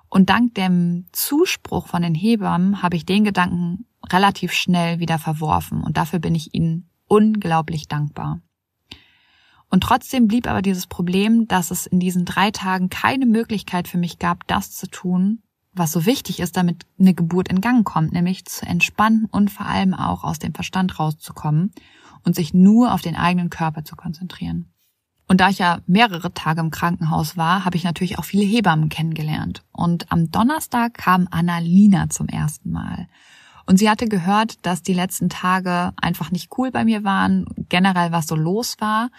Und 0.09 0.29
dank 0.29 0.53
dem 0.53 1.07
Zuspruch 1.11 1.87
von 1.87 2.03
den 2.03 2.13
Hebammen 2.13 2.83
habe 2.83 2.95
ich 2.95 3.05
den 3.05 3.23
Gedanken 3.23 3.85
relativ 4.11 4.53
schnell 4.53 4.99
wieder 4.99 5.17
verworfen 5.17 5.81
und 5.81 5.97
dafür 5.97 6.19
bin 6.19 6.35
ich 6.35 6.53
ihnen 6.53 6.87
unglaublich 7.07 7.87
dankbar. 7.87 8.41
Und 9.69 9.81
trotzdem 9.81 10.27
blieb 10.27 10.47
aber 10.47 10.61
dieses 10.61 10.85
Problem, 10.85 11.47
dass 11.47 11.71
es 11.71 11.87
in 11.87 11.99
diesen 11.99 12.25
drei 12.25 12.51
Tagen 12.51 12.89
keine 12.89 13.25
Möglichkeit 13.25 13.87
für 13.87 13.97
mich 13.97 14.19
gab, 14.19 14.45
das 14.45 14.71
zu 14.71 14.85
tun, 14.85 15.41
was 15.71 15.91
so 15.91 16.05
wichtig 16.05 16.39
ist, 16.39 16.57
damit 16.57 16.85
eine 16.99 17.15
Geburt 17.15 17.47
in 17.47 17.59
Gang 17.59 17.83
kommt, 17.83 18.13
nämlich 18.13 18.45
zu 18.45 18.67
entspannen 18.67 19.25
und 19.31 19.49
vor 19.49 19.65
allem 19.65 19.95
auch 19.95 20.23
aus 20.23 20.37
dem 20.37 20.53
Verstand 20.53 20.99
rauszukommen 20.99 21.71
und 22.23 22.35
sich 22.35 22.53
nur 22.53 22.93
auf 22.93 23.01
den 23.01 23.15
eigenen 23.15 23.49
Körper 23.49 23.83
zu 23.83 23.95
konzentrieren. 23.95 24.73
Und 25.27 25.39
da 25.39 25.49
ich 25.49 25.59
ja 25.59 25.79
mehrere 25.87 26.33
Tage 26.33 26.61
im 26.61 26.69
Krankenhaus 26.69 27.37
war, 27.37 27.65
habe 27.65 27.77
ich 27.77 27.83
natürlich 27.83 28.19
auch 28.19 28.25
viele 28.25 28.43
Hebammen 28.43 28.89
kennengelernt. 28.89 29.63
Und 29.71 30.11
am 30.11 30.31
Donnerstag 30.31 30.95
kam 30.95 31.27
Annalina 31.31 32.09
zum 32.09 32.27
ersten 32.27 32.71
Mal. 32.71 33.07
Und 33.65 33.77
sie 33.77 33.89
hatte 33.89 34.07
gehört, 34.07 34.65
dass 34.65 34.83
die 34.83 34.93
letzten 34.93 35.29
Tage 35.29 35.93
einfach 35.95 36.31
nicht 36.31 36.51
cool 36.57 36.71
bei 36.71 36.83
mir 36.83 37.03
waren, 37.03 37.45
generell 37.69 38.11
was 38.11 38.27
so 38.27 38.35
los 38.35 38.75
war 38.79 39.09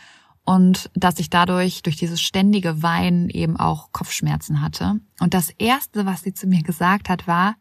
und 0.45 0.91
dass 0.95 1.19
ich 1.19 1.31
dadurch 1.31 1.83
durch 1.83 1.97
dieses 1.97 2.21
ständige 2.21 2.83
Weinen 2.83 3.31
eben 3.31 3.57
auch 3.57 3.91
Kopfschmerzen 3.93 4.61
hatte. 4.61 5.01
Und 5.21 5.33
das 5.33 5.51
erste, 5.51 6.05
was 6.05 6.23
sie 6.23 6.35
zu 6.35 6.47
mir 6.47 6.63
gesagt 6.63 7.09
hat, 7.09 7.27
war, 7.27 7.57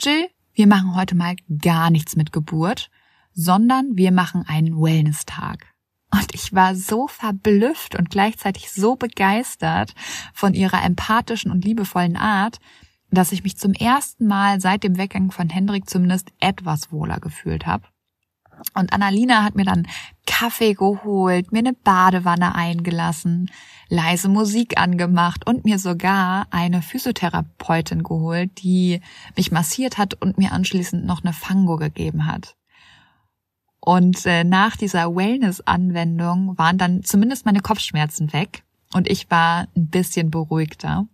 Jill, 0.00 0.28
wir 0.54 0.66
machen 0.66 0.94
heute 0.94 1.14
mal 1.14 1.36
gar 1.60 1.90
nichts 1.90 2.16
mit 2.16 2.32
Geburt, 2.32 2.90
sondern 3.34 3.96
wir 3.96 4.12
machen 4.12 4.44
einen 4.46 4.80
Wellness-Tag. 4.80 5.66
Und 6.10 6.34
ich 6.34 6.52
war 6.52 6.74
so 6.74 7.08
verblüfft 7.08 7.94
und 7.94 8.10
gleichzeitig 8.10 8.70
so 8.70 8.96
begeistert 8.96 9.94
von 10.34 10.52
ihrer 10.52 10.84
empathischen 10.84 11.50
und 11.50 11.64
liebevollen 11.64 12.16
Art, 12.16 12.58
dass 13.10 13.32
ich 13.32 13.42
mich 13.44 13.56
zum 13.56 13.72
ersten 13.72 14.26
Mal 14.26 14.60
seit 14.60 14.84
dem 14.84 14.98
Weggang 14.98 15.30
von 15.30 15.48
Hendrik 15.48 15.88
zumindest 15.88 16.32
etwas 16.40 16.92
wohler 16.92 17.18
gefühlt 17.18 17.66
habe. 17.66 17.84
Und 18.74 18.92
Annalina 18.92 19.42
hat 19.42 19.54
mir 19.54 19.64
dann 19.64 19.88
Kaffee 20.26 20.74
geholt, 20.74 21.52
mir 21.52 21.60
eine 21.60 21.72
Badewanne 21.72 22.54
eingelassen, 22.54 23.50
leise 23.88 24.28
Musik 24.28 24.78
angemacht 24.78 25.46
und 25.46 25.64
mir 25.64 25.78
sogar 25.78 26.46
eine 26.50 26.82
Physiotherapeutin 26.82 28.02
geholt, 28.02 28.62
die 28.62 29.00
mich 29.36 29.50
massiert 29.50 29.98
hat 29.98 30.14
und 30.14 30.38
mir 30.38 30.52
anschließend 30.52 31.04
noch 31.04 31.24
eine 31.24 31.32
Fango 31.32 31.76
gegeben 31.76 32.26
hat. 32.26 32.54
Und 33.84 34.26
äh, 34.26 34.44
nach 34.44 34.76
dieser 34.76 35.16
Wellness-Anwendung 35.16 36.56
waren 36.56 36.78
dann 36.78 37.02
zumindest 37.02 37.46
meine 37.46 37.60
Kopfschmerzen 37.60 38.32
weg 38.32 38.62
und 38.94 39.10
ich 39.10 39.28
war 39.28 39.66
ein 39.76 39.88
bisschen 39.88 40.30
beruhigter. 40.30 41.08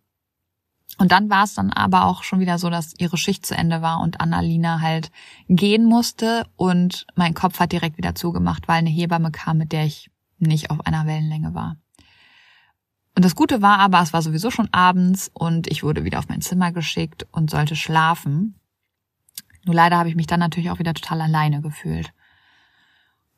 Und 0.99 1.11
dann 1.11 1.31
war 1.31 1.45
es 1.45 1.55
dann 1.55 1.73
aber 1.73 2.05
auch 2.05 2.23
schon 2.25 2.41
wieder 2.41 2.59
so, 2.59 2.69
dass 2.69 2.93
ihre 2.99 3.17
Schicht 3.17 3.47
zu 3.47 3.57
Ende 3.57 3.81
war 3.81 4.01
und 4.01 4.21
Annalina 4.21 4.83
halt 4.83 5.11
gehen 5.49 5.87
musste 5.87 6.47
und 6.57 7.07
mein 7.15 7.33
Kopf 7.33 7.59
hat 7.59 7.73
direkt 7.73 7.97
wieder 7.97 8.15
zugemacht, 8.15 8.69
weil 8.69 8.79
eine 8.79 8.91
Hebamme 8.91 9.31
kam, 9.31 9.57
mit 9.57 9.73
der 9.73 9.87
ich 9.87 10.11
nicht 10.39 10.71
auf 10.71 10.85
einer 10.85 11.07
Wellenlänge 11.07 11.55
war. 11.55 11.77
Und 13.15 13.25
das 13.25 13.35
Gute 13.35 13.63
war 13.63 13.79
aber, 13.79 14.03
es 14.03 14.13
war 14.13 14.21
sowieso 14.21 14.51
schon 14.51 14.69
abends 14.73 15.31
und 15.33 15.69
ich 15.69 15.83
wurde 15.83 16.05
wieder 16.05 16.19
auf 16.19 16.29
mein 16.29 16.43
Zimmer 16.43 16.71
geschickt 16.73 17.27
und 17.33 17.49
sollte 17.49 17.77
schlafen. 17.77 18.61
Nur 19.65 19.75
leider 19.75 19.97
habe 19.97 20.11
ich 20.11 20.17
mich 20.17 20.27
dann 20.27 20.41
natürlich 20.41 20.71
auch 20.71 20.79
wieder 20.79 20.93
total 20.93 21.23
alleine 21.23 21.63
gefühlt. 21.63 22.13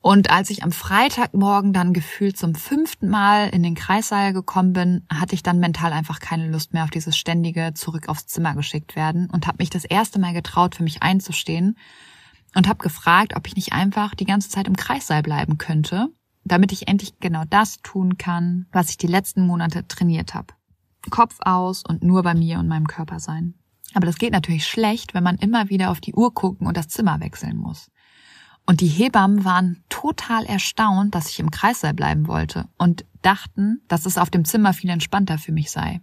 Und 0.02 0.30
als 0.30 0.48
ich 0.48 0.62
am 0.62 0.72
Freitagmorgen 0.72 1.74
dann 1.74 1.92
gefühlt 1.92 2.38
zum 2.38 2.54
fünften 2.54 3.08
Mal 3.08 3.50
in 3.50 3.62
den 3.62 3.74
Kreissaal 3.74 4.32
gekommen 4.32 4.72
bin, 4.72 5.04
hatte 5.12 5.34
ich 5.34 5.42
dann 5.42 5.58
mental 5.58 5.92
einfach 5.92 6.20
keine 6.20 6.48
Lust 6.48 6.72
mehr 6.72 6.84
auf 6.84 6.90
dieses 6.90 7.18
ständige 7.18 7.74
zurück 7.74 8.08
aufs 8.08 8.26
Zimmer 8.26 8.54
geschickt 8.54 8.96
werden 8.96 9.28
und 9.30 9.46
habe 9.46 9.58
mich 9.60 9.68
das 9.68 9.84
erste 9.84 10.18
Mal 10.18 10.32
getraut, 10.32 10.74
für 10.74 10.84
mich 10.84 11.02
einzustehen 11.02 11.76
und 12.54 12.66
habe 12.66 12.82
gefragt, 12.82 13.36
ob 13.36 13.46
ich 13.46 13.56
nicht 13.56 13.74
einfach 13.74 14.14
die 14.14 14.24
ganze 14.24 14.48
Zeit 14.48 14.66
im 14.66 14.76
Kreissaal 14.76 15.22
bleiben 15.22 15.58
könnte, 15.58 16.08
damit 16.44 16.72
ich 16.72 16.88
endlich 16.88 17.18
genau 17.20 17.44
das 17.48 17.82
tun 17.82 18.16
kann, 18.16 18.66
was 18.72 18.88
ich 18.88 18.96
die 18.96 19.06
letzten 19.06 19.46
Monate 19.46 19.86
trainiert 19.86 20.34
habe. 20.34 20.54
Kopf 21.10 21.36
aus 21.40 21.84
und 21.86 22.02
nur 22.02 22.22
bei 22.22 22.34
mir 22.34 22.58
und 22.58 22.68
meinem 22.68 22.86
Körper 22.86 23.20
sein. 23.20 23.54
Aber 23.92 24.06
das 24.06 24.16
geht 24.16 24.32
natürlich 24.32 24.66
schlecht, 24.66 25.12
wenn 25.12 25.24
man 25.24 25.36
immer 25.36 25.68
wieder 25.68 25.90
auf 25.90 26.00
die 26.00 26.14
Uhr 26.14 26.32
gucken 26.32 26.66
und 26.66 26.76
das 26.76 26.88
Zimmer 26.88 27.20
wechseln 27.20 27.56
muss. 27.56 27.90
Und 28.66 28.80
die 28.80 28.88
Hebammen 28.88 29.44
waren 29.44 29.82
total 29.88 30.44
erstaunt, 30.44 31.14
dass 31.14 31.28
ich 31.28 31.40
im 31.40 31.50
Kreissaal 31.50 31.94
bleiben 31.94 32.28
wollte 32.28 32.68
und 32.78 33.04
dachten, 33.22 33.82
dass 33.88 34.06
es 34.06 34.18
auf 34.18 34.30
dem 34.30 34.44
Zimmer 34.44 34.72
viel 34.72 34.90
entspannter 34.90 35.38
für 35.38 35.52
mich 35.52 35.70
sei. 35.70 36.00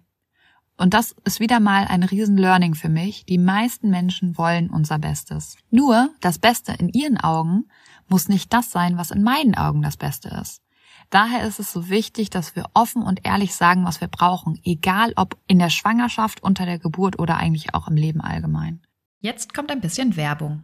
Und 0.78 0.94
das 0.94 1.16
ist 1.24 1.40
wieder 1.40 1.60
mal 1.60 1.86
ein 1.86 2.04
Riesen-Learning 2.04 2.76
für 2.76 2.90
mich. 2.90 3.26
Die 3.26 3.40
meisten 3.40 3.90
Menschen 3.90 4.38
wollen 4.38 4.70
unser 4.70 5.00
Bestes. 5.00 5.58
Nur 5.72 6.10
das 6.22 6.38
Beste 6.38 6.74
in 6.74 6.90
ihren 6.90 7.18
Augen 7.18 7.66
muss 8.08 8.30
nicht 8.30 8.54
das 8.54 8.70
sein, 8.70 8.96
was 8.96 9.12
in 9.12 9.24
meinen 9.24 9.56
Augen 9.56 9.82
das 9.82 9.98
Beste 9.98 10.30
ist. 10.30 10.62
Daher 11.10 11.48
ist 11.48 11.60
es 11.60 11.72
so 11.72 11.90
wichtig, 11.90 12.30
dass 12.30 12.56
wir 12.56 12.66
offen 12.74 13.02
und 13.02 13.26
ehrlich 13.26 13.56
sagen, 13.56 13.86
was 13.86 14.02
wir 14.02 14.08
brauchen, 14.08 14.60
egal 14.64 15.14
ob 15.16 15.38
in 15.48 15.58
der 15.58 15.70
Schwangerschaft, 15.70 16.44
unter 16.44 16.66
der 16.66 16.80
Geburt 16.80 17.18
oder 17.18 17.38
eigentlich 17.38 17.74
auch 17.74 17.88
im 17.88 17.96
Leben 17.96 18.22
allgemein. 18.22 18.82
Jetzt 19.20 19.54
kommt 19.54 19.72
ein 19.72 19.82
bisschen 19.82 20.16
Werbung. 20.16 20.64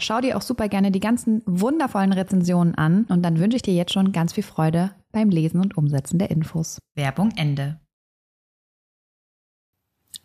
Schau 0.00 0.20
dir 0.20 0.36
auch 0.36 0.42
super 0.42 0.68
gerne 0.68 0.90
die 0.90 1.00
ganzen 1.00 1.42
wundervollen 1.46 2.12
Rezensionen 2.12 2.74
an 2.74 3.04
und 3.04 3.22
dann 3.22 3.38
wünsche 3.38 3.56
ich 3.56 3.62
dir 3.62 3.74
jetzt 3.74 3.92
schon 3.92 4.12
ganz 4.12 4.32
viel 4.32 4.42
Freude 4.42 4.90
beim 5.12 5.30
Lesen 5.30 5.60
und 5.60 5.76
Umsetzen 5.76 6.18
der 6.18 6.30
Infos. 6.30 6.78
Werbung 6.94 7.30
Ende. 7.36 7.80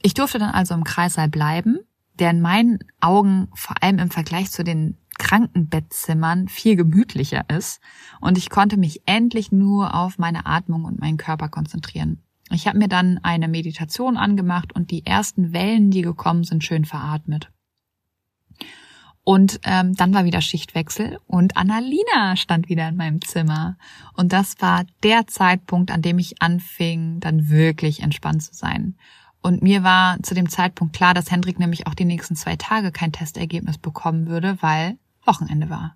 Ich 0.01 0.13
durfte 0.13 0.39
dann 0.39 0.51
also 0.51 0.73
im 0.73 0.83
Kreissaal 0.83 1.29
bleiben, 1.29 1.79
der 2.13 2.31
in 2.31 2.41
meinen 2.41 2.79
Augen 2.99 3.49
vor 3.53 3.81
allem 3.81 3.99
im 3.99 4.11
Vergleich 4.11 4.51
zu 4.51 4.63
den 4.63 4.97
Krankenbettzimmern 5.17 6.47
viel 6.47 6.75
gemütlicher 6.75 7.45
ist 7.49 7.81
und 8.21 8.37
ich 8.37 8.49
konnte 8.49 8.77
mich 8.77 9.01
endlich 9.05 9.51
nur 9.51 9.93
auf 9.93 10.17
meine 10.17 10.45
Atmung 10.45 10.85
und 10.85 10.99
meinen 10.99 11.17
Körper 11.17 11.49
konzentrieren. 11.49 12.23
Ich 12.51 12.67
habe 12.67 12.79
mir 12.79 12.87
dann 12.87 13.19
eine 13.21 13.47
Meditation 13.47 14.17
angemacht 14.17 14.73
und 14.73 14.91
die 14.91 15.05
ersten 15.05 15.53
Wellen, 15.53 15.91
die 15.91 16.01
gekommen 16.01 16.43
sind, 16.43 16.63
schön 16.63 16.85
veratmet. 16.85 17.51
Und 19.29 19.59
ähm, 19.63 19.93
dann 19.93 20.11
war 20.11 20.25
wieder 20.25 20.41
Schichtwechsel 20.41 21.19
und 21.27 21.55
Annalina 21.55 22.35
stand 22.35 22.67
wieder 22.67 22.89
in 22.89 22.95
meinem 22.95 23.21
Zimmer. 23.21 23.77
Und 24.15 24.33
das 24.33 24.59
war 24.59 24.85
der 25.03 25.27
Zeitpunkt, 25.27 25.91
an 25.91 26.01
dem 26.01 26.17
ich 26.17 26.41
anfing, 26.41 27.19
dann 27.19 27.47
wirklich 27.47 28.01
entspannt 28.01 28.41
zu 28.41 28.55
sein. 28.55 28.97
Und 29.43 29.61
mir 29.61 29.83
war 29.83 30.17
zu 30.23 30.33
dem 30.33 30.49
Zeitpunkt 30.49 30.95
klar, 30.95 31.13
dass 31.13 31.29
Hendrik 31.29 31.59
nämlich 31.59 31.85
auch 31.85 31.93
die 31.93 32.05
nächsten 32.05 32.35
zwei 32.35 32.55
Tage 32.55 32.91
kein 32.91 33.11
Testergebnis 33.11 33.77
bekommen 33.77 34.25
würde, 34.25 34.57
weil 34.61 34.97
Wochenende 35.23 35.69
war. 35.69 35.95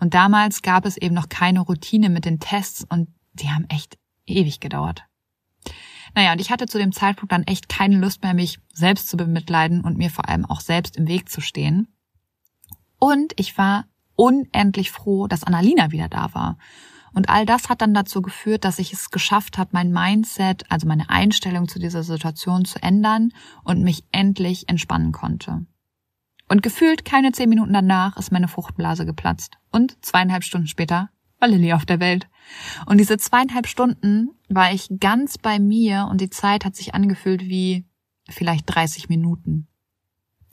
Und 0.00 0.14
damals 0.14 0.62
gab 0.62 0.84
es 0.84 0.96
eben 0.96 1.14
noch 1.14 1.28
keine 1.28 1.60
Routine 1.60 2.08
mit 2.08 2.24
den 2.24 2.40
Tests 2.40 2.84
und 2.88 3.10
die 3.34 3.50
haben 3.50 3.66
echt 3.68 3.96
ewig 4.26 4.58
gedauert. 4.58 5.04
Naja, 6.16 6.32
und 6.32 6.40
ich 6.40 6.50
hatte 6.50 6.66
zu 6.66 6.78
dem 6.78 6.90
Zeitpunkt 6.90 7.30
dann 7.30 7.44
echt 7.44 7.68
keine 7.68 7.98
Lust 7.98 8.24
mehr, 8.24 8.34
mich 8.34 8.58
selbst 8.74 9.08
zu 9.08 9.16
bemitleiden 9.16 9.82
und 9.82 9.98
mir 9.98 10.10
vor 10.10 10.28
allem 10.28 10.44
auch 10.44 10.60
selbst 10.60 10.96
im 10.96 11.06
Weg 11.06 11.28
zu 11.28 11.40
stehen. 11.40 11.86
Und 13.02 13.32
ich 13.34 13.58
war 13.58 13.86
unendlich 14.14 14.92
froh, 14.92 15.26
dass 15.26 15.42
Annalina 15.42 15.90
wieder 15.90 16.08
da 16.08 16.32
war. 16.34 16.56
Und 17.12 17.28
all 17.28 17.44
das 17.44 17.68
hat 17.68 17.82
dann 17.82 17.94
dazu 17.94 18.22
geführt, 18.22 18.64
dass 18.64 18.78
ich 18.78 18.92
es 18.92 19.10
geschafft 19.10 19.58
habe, 19.58 19.70
mein 19.72 19.90
Mindset, 19.90 20.70
also 20.70 20.86
meine 20.86 21.10
Einstellung 21.10 21.66
zu 21.66 21.80
dieser 21.80 22.04
Situation 22.04 22.64
zu 22.64 22.80
ändern 22.80 23.32
und 23.64 23.82
mich 23.82 24.04
endlich 24.12 24.68
entspannen 24.68 25.10
konnte. 25.10 25.66
Und 26.48 26.62
gefühlt 26.62 27.04
keine 27.04 27.32
zehn 27.32 27.48
Minuten 27.48 27.72
danach 27.72 28.16
ist 28.18 28.30
meine 28.30 28.46
Fruchtblase 28.46 29.04
geplatzt. 29.04 29.58
Und 29.72 29.96
zweieinhalb 30.04 30.44
Stunden 30.44 30.68
später 30.68 31.10
war 31.40 31.48
Lilly 31.48 31.72
auf 31.72 31.84
der 31.84 31.98
Welt. 31.98 32.28
Und 32.86 32.98
diese 32.98 33.18
zweieinhalb 33.18 33.66
Stunden 33.66 34.28
war 34.48 34.72
ich 34.72 34.88
ganz 35.00 35.38
bei 35.38 35.58
mir 35.58 36.06
und 36.08 36.20
die 36.20 36.30
Zeit 36.30 36.64
hat 36.64 36.76
sich 36.76 36.94
angefühlt 36.94 37.42
wie 37.42 37.84
vielleicht 38.28 38.72
30 38.72 39.08
Minuten. 39.08 39.66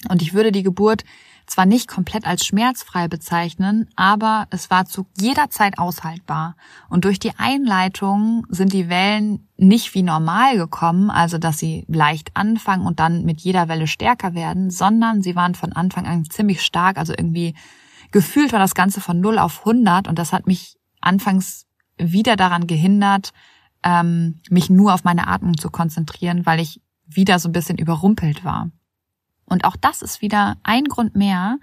Und 0.08 0.24
ich 0.24 0.34
würde 0.34 0.52
die 0.52 0.64
Geburt 0.64 1.04
zwar 1.50 1.66
nicht 1.66 1.88
komplett 1.88 2.26
als 2.26 2.46
schmerzfrei 2.46 3.08
bezeichnen, 3.08 3.90
aber 3.96 4.48
es 4.52 4.70
war 4.70 4.86
zu 4.86 5.08
jeder 5.18 5.50
Zeit 5.50 5.80
aushaltbar. 5.80 6.56
Und 6.90 7.06
durch 7.06 7.20
die 7.20 7.34
Einleitung 7.38 8.46
sind 8.50 8.72
die 8.72 8.90
Wellen 8.90 9.48
nicht 9.58 9.94
wie 9.94 10.04
normal 10.04 10.58
gekommen, 10.58 11.10
also 11.10 11.38
dass 11.38 11.58
sie 11.58 11.86
leicht 11.88 12.32
anfangen 12.36 12.86
und 12.86 13.00
dann 13.00 13.26
mit 13.26 13.42
jeder 13.42 13.68
Welle 13.68 13.88
stärker 13.88 14.34
werden, 14.34 14.70
sondern 14.70 15.22
sie 15.22 15.36
waren 15.36 15.56
von 15.56 15.74
Anfang 15.74 16.06
an 16.06 16.30
ziemlich 16.30 16.62
stark, 16.62 16.98
also 16.98 17.14
irgendwie 17.18 17.56
gefühlt 18.12 18.52
war 18.54 18.60
das 18.60 18.76
Ganze 18.76 19.02
von 19.02 19.20
0 19.20 19.40
auf 19.40 19.60
100 19.60 20.08
und 20.08 20.20
das 20.20 20.34
hat 20.34 20.48
mich 20.48 20.78
anfangs 21.02 21.66
wieder 21.98 22.36
daran 22.36 22.68
gehindert, 22.68 23.32
ähm, 23.84 24.42
mich 24.50 24.70
nur 24.70 24.94
auf 24.94 25.04
meine 25.04 25.28
Atmung 25.28 25.58
zu 25.58 25.70
konzentrieren, 25.70 26.46
weil 26.46 26.60
ich 26.60 26.82
wieder 27.06 27.40
so 27.40 27.50
ein 27.50 27.54
bisschen 27.54 27.78
überrumpelt 27.78 28.46
war. 28.46 28.70
Und 29.50 29.66
auch 29.66 29.76
das 29.76 30.02
ist 30.02 30.22
wieder 30.22 30.58
ein 30.64 30.86
Grund 30.86 31.16
mehr, 31.16 31.58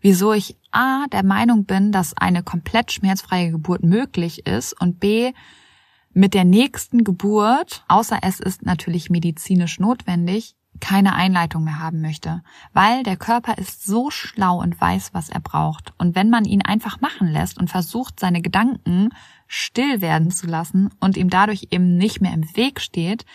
wieso 0.00 0.32
ich 0.32 0.56
A 0.70 1.06
der 1.12 1.24
Meinung 1.24 1.64
bin, 1.64 1.92
dass 1.92 2.16
eine 2.16 2.42
komplett 2.42 2.92
schmerzfreie 2.92 3.50
Geburt 3.50 3.82
möglich 3.82 4.46
ist 4.46 4.80
und 4.80 5.00
B 5.00 5.32
mit 6.12 6.34
der 6.34 6.44
nächsten 6.44 7.04
Geburt, 7.04 7.84
außer 7.88 8.18
es 8.22 8.40
ist 8.40 8.64
natürlich 8.64 9.10
medizinisch 9.10 9.78
notwendig, 9.78 10.56
keine 10.80 11.14
Einleitung 11.14 11.64
mehr 11.64 11.78
haben 11.78 12.00
möchte, 12.00 12.42
weil 12.72 13.02
der 13.02 13.16
Körper 13.16 13.58
ist 13.58 13.84
so 13.84 14.10
schlau 14.10 14.60
und 14.60 14.80
weiß, 14.80 15.10
was 15.12 15.28
er 15.28 15.40
braucht. 15.40 15.92
Und 15.98 16.14
wenn 16.14 16.30
man 16.30 16.44
ihn 16.44 16.62
einfach 16.62 17.00
machen 17.00 17.28
lässt 17.28 17.58
und 17.58 17.68
versucht, 17.68 18.18
seine 18.18 18.40
Gedanken 18.40 19.10
still 19.46 20.00
werden 20.00 20.30
zu 20.30 20.46
lassen 20.46 20.90
und 21.00 21.16
ihm 21.16 21.28
dadurch 21.28 21.68
eben 21.70 21.96
nicht 21.96 22.20
mehr 22.20 22.32
im 22.32 22.44
Weg 22.56 22.80
steht, 22.80 23.26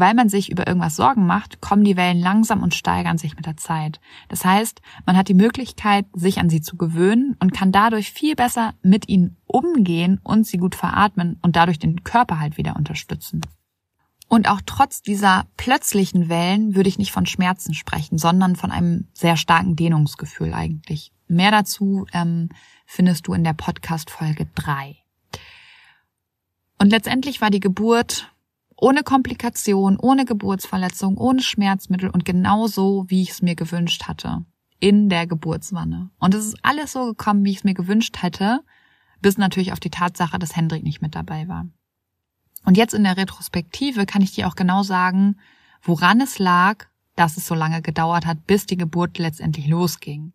weil 0.00 0.14
man 0.14 0.28
sich 0.28 0.50
über 0.50 0.66
irgendwas 0.66 0.96
Sorgen 0.96 1.26
macht, 1.26 1.60
kommen 1.60 1.84
die 1.84 1.96
Wellen 1.96 2.20
langsam 2.20 2.62
und 2.62 2.74
steigern 2.74 3.18
sich 3.18 3.36
mit 3.36 3.46
der 3.46 3.56
Zeit. 3.56 4.00
Das 4.28 4.44
heißt, 4.44 4.80
man 5.06 5.16
hat 5.16 5.28
die 5.28 5.34
Möglichkeit, 5.34 6.06
sich 6.12 6.38
an 6.38 6.50
sie 6.50 6.60
zu 6.60 6.76
gewöhnen 6.76 7.36
und 7.40 7.52
kann 7.52 7.72
dadurch 7.72 8.12
viel 8.12 8.34
besser 8.34 8.74
mit 8.82 9.08
ihnen 9.08 9.36
umgehen 9.46 10.20
und 10.22 10.46
sie 10.46 10.58
gut 10.58 10.74
veratmen 10.74 11.38
und 11.42 11.56
dadurch 11.56 11.78
den 11.78 12.04
Körper 12.04 12.40
halt 12.40 12.56
wieder 12.56 12.76
unterstützen. 12.76 13.40
Und 14.28 14.48
auch 14.48 14.60
trotz 14.64 15.00
dieser 15.00 15.46
plötzlichen 15.56 16.28
Wellen 16.28 16.74
würde 16.74 16.88
ich 16.88 16.98
nicht 16.98 17.12
von 17.12 17.24
Schmerzen 17.24 17.72
sprechen, 17.72 18.18
sondern 18.18 18.56
von 18.56 18.70
einem 18.70 19.08
sehr 19.14 19.38
starken 19.38 19.74
Dehnungsgefühl 19.74 20.52
eigentlich. 20.52 21.12
Mehr 21.28 21.50
dazu 21.50 22.06
ähm, 22.12 22.50
findest 22.86 23.26
du 23.26 23.32
in 23.32 23.44
der 23.44 23.54
Podcast-Folge 23.54 24.46
drei. 24.54 24.96
Und 26.78 26.90
letztendlich 26.90 27.40
war 27.40 27.50
die 27.50 27.60
Geburt 27.60 28.30
ohne 28.80 29.02
Komplikation, 29.02 29.98
ohne 29.98 30.24
Geburtsverletzung, 30.24 31.16
ohne 31.16 31.42
Schmerzmittel 31.42 32.10
und 32.10 32.24
genauso, 32.24 33.04
wie 33.08 33.22
ich 33.22 33.30
es 33.30 33.42
mir 33.42 33.56
gewünscht 33.56 34.04
hatte. 34.04 34.44
In 34.80 35.08
der 35.08 35.26
Geburtswanne. 35.26 36.10
Und 36.20 36.34
es 36.34 36.46
ist 36.46 36.56
alles 36.62 36.92
so 36.92 37.06
gekommen, 37.06 37.44
wie 37.44 37.50
ich 37.50 37.58
es 37.58 37.64
mir 37.64 37.74
gewünscht 37.74 38.22
hätte, 38.22 38.60
bis 39.20 39.36
natürlich 39.36 39.72
auf 39.72 39.80
die 39.80 39.90
Tatsache, 39.90 40.38
dass 40.38 40.54
Hendrik 40.54 40.84
nicht 40.84 41.02
mit 41.02 41.16
dabei 41.16 41.48
war. 41.48 41.66
Und 42.64 42.76
jetzt 42.76 42.94
in 42.94 43.02
der 43.02 43.16
Retrospektive 43.16 44.06
kann 44.06 44.22
ich 44.22 44.32
dir 44.32 44.46
auch 44.46 44.54
genau 44.54 44.84
sagen, 44.84 45.36
woran 45.82 46.20
es 46.20 46.38
lag, 46.38 46.86
dass 47.16 47.36
es 47.36 47.46
so 47.46 47.56
lange 47.56 47.82
gedauert 47.82 48.26
hat, 48.26 48.46
bis 48.46 48.66
die 48.66 48.76
Geburt 48.76 49.18
letztendlich 49.18 49.66
losging. 49.66 50.32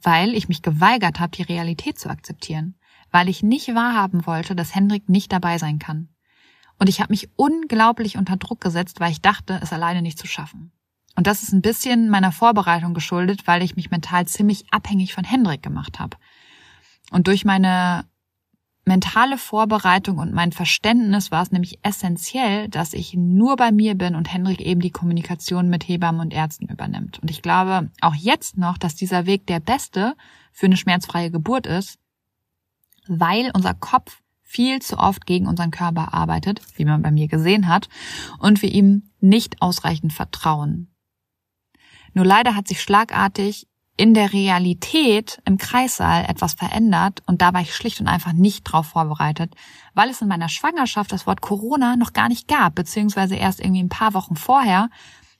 Weil 0.00 0.34
ich 0.34 0.48
mich 0.48 0.62
geweigert 0.62 1.20
habe, 1.20 1.36
die 1.36 1.42
Realität 1.42 1.98
zu 1.98 2.08
akzeptieren. 2.08 2.76
Weil 3.10 3.28
ich 3.28 3.42
nicht 3.42 3.74
wahrhaben 3.74 4.26
wollte, 4.26 4.56
dass 4.56 4.74
Hendrik 4.74 5.10
nicht 5.10 5.30
dabei 5.32 5.58
sein 5.58 5.78
kann. 5.78 6.08
Und 6.78 6.88
ich 6.88 7.00
habe 7.00 7.12
mich 7.12 7.28
unglaublich 7.36 8.16
unter 8.16 8.36
Druck 8.36 8.60
gesetzt, 8.60 9.00
weil 9.00 9.12
ich 9.12 9.22
dachte, 9.22 9.58
es 9.62 9.72
alleine 9.72 10.02
nicht 10.02 10.18
zu 10.18 10.26
schaffen. 10.26 10.72
Und 11.16 11.26
das 11.26 11.42
ist 11.42 11.52
ein 11.52 11.62
bisschen 11.62 12.10
meiner 12.10 12.32
Vorbereitung 12.32 12.92
geschuldet, 12.92 13.46
weil 13.46 13.62
ich 13.62 13.76
mich 13.76 13.90
mental 13.90 14.26
ziemlich 14.26 14.66
abhängig 14.70 15.14
von 15.14 15.24
Hendrik 15.24 15.62
gemacht 15.62 15.98
habe. 15.98 16.18
Und 17.10 17.26
durch 17.26 17.44
meine 17.44 18.04
mentale 18.84 19.36
Vorbereitung 19.36 20.18
und 20.18 20.32
mein 20.32 20.52
Verständnis 20.52 21.32
war 21.32 21.42
es 21.42 21.50
nämlich 21.50 21.80
essentiell, 21.82 22.68
dass 22.68 22.92
ich 22.92 23.14
nur 23.14 23.56
bei 23.56 23.72
mir 23.72 23.96
bin 23.96 24.14
und 24.14 24.32
Hendrik 24.32 24.60
eben 24.60 24.80
die 24.80 24.92
Kommunikation 24.92 25.68
mit 25.68 25.88
Hebammen 25.88 26.20
und 26.20 26.32
Ärzten 26.32 26.68
übernimmt. 26.68 27.18
Und 27.18 27.30
ich 27.30 27.42
glaube 27.42 27.90
auch 28.00 28.14
jetzt 28.14 28.56
noch, 28.56 28.78
dass 28.78 28.94
dieser 28.94 29.26
Weg 29.26 29.46
der 29.46 29.58
beste 29.58 30.14
für 30.52 30.66
eine 30.66 30.76
schmerzfreie 30.76 31.32
Geburt 31.32 31.66
ist, 31.66 31.98
weil 33.08 33.50
unser 33.54 33.74
Kopf 33.74 34.22
viel 34.46 34.80
zu 34.80 34.96
oft 34.98 35.26
gegen 35.26 35.46
unseren 35.46 35.72
Körper 35.72 36.14
arbeitet, 36.14 36.62
wie 36.76 36.84
man 36.84 37.02
bei 37.02 37.10
mir 37.10 37.26
gesehen 37.26 37.66
hat, 37.66 37.88
und 38.38 38.62
wir 38.62 38.72
ihm 38.72 39.10
nicht 39.20 39.60
ausreichend 39.60 40.12
vertrauen. 40.12 40.94
Nur 42.14 42.24
leider 42.24 42.54
hat 42.54 42.68
sich 42.68 42.80
schlagartig 42.80 43.66
in 43.96 44.14
der 44.14 44.32
Realität 44.32 45.40
im 45.44 45.58
Kreissaal 45.58 46.24
etwas 46.28 46.54
verändert 46.54 47.22
und 47.26 47.42
da 47.42 47.52
war 47.52 47.60
ich 47.60 47.74
schlicht 47.74 48.00
und 48.00 48.08
einfach 48.08 48.32
nicht 48.32 48.64
drauf 48.64 48.86
vorbereitet, 48.86 49.54
weil 49.94 50.10
es 50.10 50.20
in 50.20 50.28
meiner 50.28 50.48
Schwangerschaft 50.48 51.12
das 51.12 51.26
Wort 51.26 51.40
Corona 51.40 51.96
noch 51.96 52.12
gar 52.12 52.28
nicht 52.28 52.46
gab, 52.46 52.74
beziehungsweise 52.74 53.34
erst 53.34 53.60
irgendwie 53.60 53.82
ein 53.82 53.88
paar 53.88 54.14
Wochen 54.14 54.36
vorher 54.36 54.90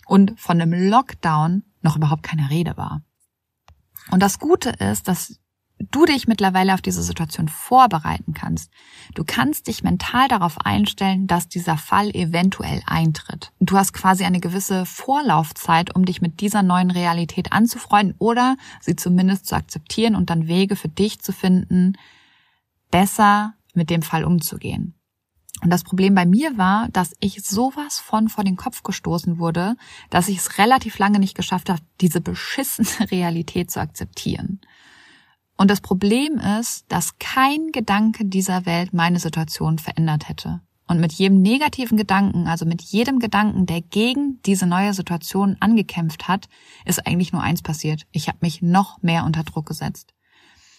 und 0.07 0.39
von 0.41 0.61
einem 0.61 0.73
Lockdown 0.91 1.65
noch 1.83 1.97
überhaupt 1.97 2.23
keine 2.23 2.51
Rede 2.51 2.77
war. 2.77 3.03
Und 4.11 4.23
das 4.23 4.39
Gute 4.39 4.71
ist, 4.71 5.09
dass 5.09 5.39
du 5.79 6.07
dich 6.07 6.27
mittlerweile 6.27 6.75
auf 6.75 6.81
diese 6.81 7.03
Situation 7.03 7.49
vorbereiten 7.49 8.33
kannst. 8.33 8.71
Du 9.15 9.25
kannst 9.25 9.67
dich 9.67 9.83
mental 9.83 10.29
darauf 10.29 10.61
einstellen, 10.61 11.27
dass 11.27 11.49
dieser 11.49 11.77
Fall 11.77 12.11
eventuell 12.11 12.83
eintritt. 12.87 13.53
Du 13.61 13.77
hast 13.77 13.93
quasi 13.93 14.25
eine 14.25 14.41
gewisse 14.41 14.87
Vorlaufzeit, 14.87 15.95
um 15.95 16.05
dich 16.05 16.23
mit 16.23 16.41
dieser 16.41 16.63
neuen 16.63 16.91
Realität 16.91 17.53
anzufreunden 17.53 18.17
oder 18.19 18.57
sie 18.81 18.97
zumindest 18.97 19.47
zu 19.47 19.55
akzeptieren 19.55 20.17
und 20.17 20.31
dann 20.31 20.49
Wege 20.49 20.77
für 20.77 20.89
dich 20.89 21.21
zu 21.21 21.33
finden, 21.33 21.95
besser 22.91 23.55
mit 23.75 23.91
dem 23.91 24.03
Fall 24.03 24.25
umzugehen. 24.25 24.95
Und 25.63 25.71
das 25.71 25.85
Problem 25.85 26.15
bei 26.15 26.27
mir 26.27 26.59
war, 26.59 26.89
dass 26.91 27.15
ich 27.21 27.43
sowas 27.43 27.99
von 27.99 28.29
vor 28.29 28.45
den 28.45 28.57
Kopf 28.57 28.83
gestoßen 28.83 29.39
wurde, 29.39 29.77
dass 30.11 30.29
ich 30.29 30.39
es 30.39 30.59
relativ 30.59 30.99
lange 30.99 31.19
nicht 31.19 31.35
geschafft 31.35 31.71
habe, 31.71 31.81
diese 32.01 32.21
beschissene 32.21 32.89
Realität 33.11 33.71
zu 33.71 33.81
akzeptieren. 33.81 34.61
Und 35.57 35.71
das 35.71 35.81
Problem 35.81 36.39
ist, 36.39 36.85
dass 36.89 37.19
kein 37.19 37.73
Gedanke 37.73 38.25
dieser 38.25 38.67
Welt 38.67 38.93
meine 38.93 39.19
Situation 39.19 39.79
verändert 39.79 40.29
hätte. 40.29 40.61
Und 40.89 41.01
mit 41.01 41.13
jedem 41.13 41.43
negativen 41.43 41.97
Gedanken, 41.97 42.47
also 42.47 42.65
mit 42.65 42.81
jedem 42.83 43.19
Gedanken, 43.19 43.67
der 43.67 43.81
gegen 43.81 44.41
diese 44.47 44.67
neue 44.67 44.95
Situation 44.95 45.57
angekämpft 45.59 46.29
hat, 46.29 46.49
ist 46.85 47.07
eigentlich 47.07 47.33
nur 47.33 47.43
eins 47.43 47.63
passiert. 47.63 48.07
Ich 48.13 48.29
habe 48.29 48.39
mich 48.43 48.63
noch 48.63 49.03
mehr 49.03 49.25
unter 49.25 49.43
Druck 49.43 49.67
gesetzt. 49.67 50.15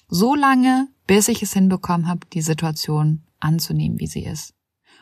So 0.07 0.35
lange, 0.35 0.87
bis 1.07 1.27
ich 1.27 1.41
es 1.41 1.53
hinbekommen 1.53 2.07
habe, 2.07 2.25
die 2.31 2.41
Situation 2.41 3.23
anzunehmen, 3.41 3.99
wie 3.99 4.07
sie 4.07 4.23
ist. 4.23 4.53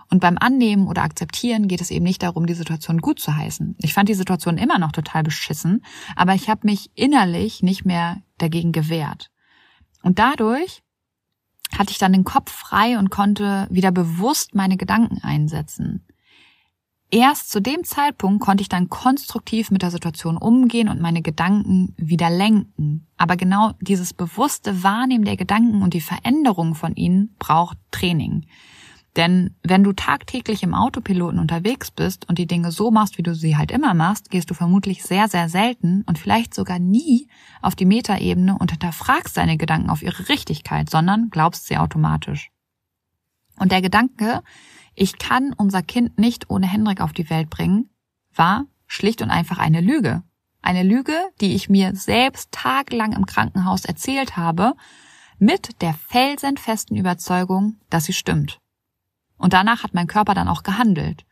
Und 0.09 0.21
beim 0.21 0.37
Annehmen 0.39 0.87
oder 0.87 1.03
Akzeptieren 1.03 1.67
geht 1.67 1.81
es 1.81 1.91
eben 1.91 2.05
nicht 2.05 2.23
darum, 2.23 2.45
die 2.47 2.53
Situation 2.53 2.99
gut 2.99 3.19
zu 3.19 3.35
heißen. 3.35 3.75
Ich 3.79 3.93
fand 3.93 4.09
die 4.09 4.13
Situation 4.13 4.57
immer 4.57 4.79
noch 4.79 4.91
total 4.91 5.23
beschissen, 5.23 5.83
aber 6.15 6.33
ich 6.33 6.49
habe 6.49 6.61
mich 6.63 6.89
innerlich 6.95 7.61
nicht 7.61 7.85
mehr 7.85 8.21
dagegen 8.37 8.71
gewehrt. 8.71 9.31
Und 10.05 10.19
dadurch 10.19 10.83
hatte 11.75 11.89
ich 11.89 11.97
dann 11.97 12.13
den 12.13 12.23
Kopf 12.23 12.51
frei 12.51 12.99
und 12.99 13.09
konnte 13.09 13.67
wieder 13.71 13.91
bewusst 13.91 14.53
meine 14.53 14.77
Gedanken 14.77 15.23
einsetzen. 15.23 16.05
Erst 17.09 17.49
zu 17.49 17.59
dem 17.59 17.83
Zeitpunkt 17.83 18.43
konnte 18.43 18.61
ich 18.61 18.69
dann 18.69 18.89
konstruktiv 18.89 19.71
mit 19.71 19.81
der 19.81 19.89
Situation 19.89 20.37
umgehen 20.37 20.89
und 20.89 21.01
meine 21.01 21.23
Gedanken 21.23 21.95
wieder 21.97 22.29
lenken. 22.29 23.07
Aber 23.17 23.35
genau 23.35 23.71
dieses 23.81 24.13
bewusste 24.13 24.83
Wahrnehmen 24.83 25.25
der 25.25 25.37
Gedanken 25.37 25.81
und 25.81 25.95
die 25.95 26.01
Veränderung 26.01 26.75
von 26.75 26.95
ihnen 26.95 27.35
braucht 27.39 27.77
Training. 27.89 28.45
Denn 29.15 29.55
wenn 29.63 29.83
du 29.83 29.93
tagtäglich 29.93 30.61
im 30.63 30.73
Autopiloten 30.73 31.39
unterwegs 31.39 31.89
bist 31.89 32.27
und 32.27 32.37
die 32.37 32.47
Dinge 32.47 32.71
so 32.71 32.91
machst, 32.91 33.17
wie 33.17 33.23
du 33.23 33.33
sie 33.33 33.55
halt 33.55 33.71
immer 33.71 33.93
machst, 33.93 34.29
gehst 34.29 34.49
du 34.49 34.53
vermutlich 34.53 35.03
sehr, 35.03 35.29
sehr 35.29 35.47
selten 35.47 36.03
und 36.05 36.19
vielleicht 36.19 36.53
sogar 36.53 36.79
nie 36.79 37.29
auf 37.61 37.75
die 37.75 37.85
Metaebene 37.85 38.57
und 38.57 38.71
hinterfragst 38.71 39.37
deine 39.37 39.57
Gedanken 39.57 39.89
auf 39.89 40.01
ihre 40.01 40.27
Richtigkeit, 40.27 40.89
sondern 40.89 41.29
glaubst 41.29 41.67
sie 41.67 41.77
automatisch. 41.77 42.51
Und 43.57 43.71
der 43.71 43.81
Gedanke, 43.81 44.41
ich 44.95 45.17
kann 45.17 45.53
unser 45.55 45.81
Kind 45.81 46.19
nicht 46.19 46.49
ohne 46.49 46.67
Hendrik 46.67 46.99
auf 46.99 47.13
die 47.13 47.29
Welt 47.29 47.49
bringen, 47.49 47.89
war 48.33 48.65
schlicht 48.85 49.21
und 49.21 49.31
einfach 49.31 49.59
eine 49.59 49.79
Lüge. 49.79 50.23
Eine 50.61 50.83
Lüge, 50.83 51.15
die 51.39 51.55
ich 51.55 51.69
mir 51.69 51.95
selbst 51.95 52.51
tagelang 52.51 53.13
im 53.13 53.25
Krankenhaus 53.25 53.85
erzählt 53.85 54.35
habe, 54.35 54.73
mit 55.37 55.81
der 55.81 55.93
felsenfesten 55.93 56.97
Überzeugung, 56.97 57.77
dass 57.89 58.05
sie 58.05 58.13
stimmt. 58.13 58.59
Und 59.37 59.53
danach 59.53 59.83
hat 59.83 59.93
mein 59.93 60.07
Körper 60.07 60.33
dann 60.33 60.47
auch 60.47 60.63
gehandelt. 60.63 61.25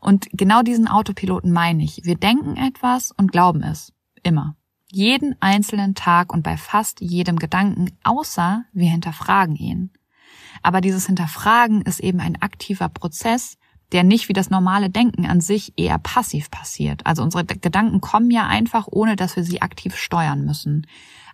Und 0.00 0.28
genau 0.32 0.62
diesen 0.62 0.88
Autopiloten 0.88 1.52
meine 1.52 1.82
ich. 1.82 2.02
Wir 2.04 2.16
denken 2.16 2.56
etwas 2.56 3.12
und 3.12 3.32
glauben 3.32 3.62
es. 3.62 3.92
Immer. 4.22 4.56
Jeden 4.92 5.34
einzelnen 5.40 5.94
Tag 5.94 6.32
und 6.32 6.42
bei 6.42 6.56
fast 6.56 7.00
jedem 7.00 7.38
Gedanken, 7.38 7.90
außer 8.04 8.64
wir 8.72 8.90
hinterfragen 8.90 9.56
ihn. 9.56 9.90
Aber 10.62 10.80
dieses 10.80 11.06
Hinterfragen 11.06 11.82
ist 11.82 12.00
eben 12.00 12.20
ein 12.20 12.40
aktiver 12.40 12.88
Prozess, 12.88 13.58
der 13.92 14.04
nicht 14.04 14.28
wie 14.28 14.32
das 14.32 14.50
normale 14.50 14.90
Denken 14.90 15.26
an 15.26 15.40
sich 15.40 15.72
eher 15.76 15.98
passiv 15.98 16.50
passiert. 16.50 17.06
Also 17.06 17.22
unsere 17.22 17.44
Gedanken 17.44 18.00
kommen 18.00 18.30
ja 18.30 18.46
einfach, 18.46 18.88
ohne 18.90 19.16
dass 19.16 19.36
wir 19.36 19.44
sie 19.44 19.62
aktiv 19.62 19.96
steuern 19.96 20.44
müssen. 20.44 20.86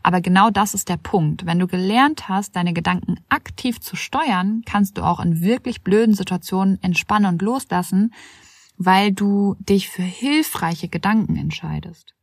Aber 0.02 0.20
genau 0.20 0.50
das 0.50 0.74
ist 0.74 0.88
der 0.88 0.96
Punkt. 0.96 1.46
Wenn 1.46 1.58
du 1.58 1.66
gelernt 1.66 2.28
hast, 2.28 2.56
deine 2.56 2.72
Gedanken 2.72 3.20
aktiv 3.28 3.80
zu 3.80 3.96
steuern, 3.96 4.62
kannst 4.66 4.98
du 4.98 5.02
auch 5.02 5.20
in 5.20 5.42
wirklich 5.42 5.82
blöden 5.82 6.14
Situationen 6.14 6.82
entspannen 6.82 7.32
und 7.32 7.42
loslassen, 7.42 8.12
weil 8.76 9.12
du 9.12 9.56
dich 9.60 9.88
für 9.88 10.02
hilfreiche 10.02 10.88
Gedanken 10.88 11.36
entscheidest. 11.36 12.14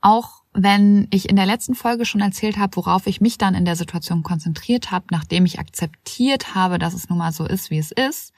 Auch 0.00 0.42
wenn 0.52 1.06
ich 1.10 1.30
in 1.30 1.36
der 1.36 1.46
letzten 1.46 1.74
Folge 1.74 2.04
schon 2.04 2.20
erzählt 2.20 2.58
habe, 2.58 2.76
worauf 2.76 3.06
ich 3.06 3.20
mich 3.20 3.38
dann 3.38 3.54
in 3.54 3.64
der 3.64 3.76
Situation 3.76 4.22
konzentriert 4.22 4.90
habe, 4.90 5.06
nachdem 5.10 5.46
ich 5.46 5.58
akzeptiert 5.58 6.54
habe, 6.54 6.78
dass 6.78 6.92
es 6.92 7.08
nun 7.08 7.18
mal 7.18 7.32
so 7.32 7.46
ist, 7.46 7.70
wie 7.70 7.78
es 7.78 7.92
ist, 7.92 8.34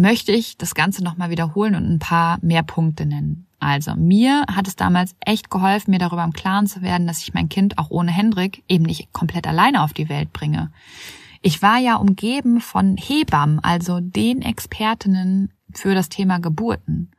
möchte 0.00 0.32
ich 0.32 0.56
das 0.56 0.74
Ganze 0.74 1.04
nochmal 1.04 1.30
wiederholen 1.30 1.74
und 1.74 1.88
ein 1.90 1.98
paar 1.98 2.38
mehr 2.42 2.62
Punkte 2.62 3.06
nennen. 3.06 3.46
Also, 3.58 3.94
mir 3.94 4.46
hat 4.50 4.66
es 4.66 4.76
damals 4.76 5.14
echt 5.20 5.50
geholfen, 5.50 5.90
mir 5.90 5.98
darüber 5.98 6.24
im 6.24 6.32
Klaren 6.32 6.66
zu 6.66 6.80
werden, 6.80 7.06
dass 7.06 7.22
ich 7.22 7.34
mein 7.34 7.50
Kind 7.50 7.78
auch 7.78 7.90
ohne 7.90 8.10
Hendrik 8.10 8.64
eben 8.68 8.84
nicht 8.84 9.12
komplett 9.12 9.46
alleine 9.46 9.82
auf 9.82 9.92
die 9.92 10.08
Welt 10.08 10.32
bringe. 10.32 10.72
Ich 11.42 11.60
war 11.60 11.78
ja 11.78 11.96
umgeben 11.96 12.60
von 12.60 12.96
Hebammen, 12.96 13.60
also 13.60 14.00
den 14.00 14.42
Expertinnen 14.42 15.52
für 15.72 15.94
das 15.94 16.08
Thema 16.08 16.38
Geburten. 16.38 17.10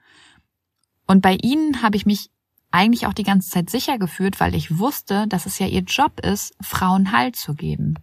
Und 1.08 1.22
bei 1.22 1.38
ihnen 1.41 1.84
habe 1.84 1.96
ich 1.96 2.06
mich 2.06 2.30
eigentlich 2.72 3.06
auch 3.06 3.13
die 3.13 3.24
ganze 3.24 3.50
Zeit 3.50 3.70
sicher 3.70 4.00
gefühlt, 4.00 4.39
weil 4.39 4.56
ich 4.56 4.80
wusste, 4.80 5.28
dass 5.28 5.46
es 5.46 5.60
ja 5.60 5.67
ihr 5.67 5.82
Job 5.82 6.20
ist, 6.22 6.56
Frauen 6.62 7.12
Halt 7.12 7.36
zu 7.36 7.54
geben. 7.54 7.96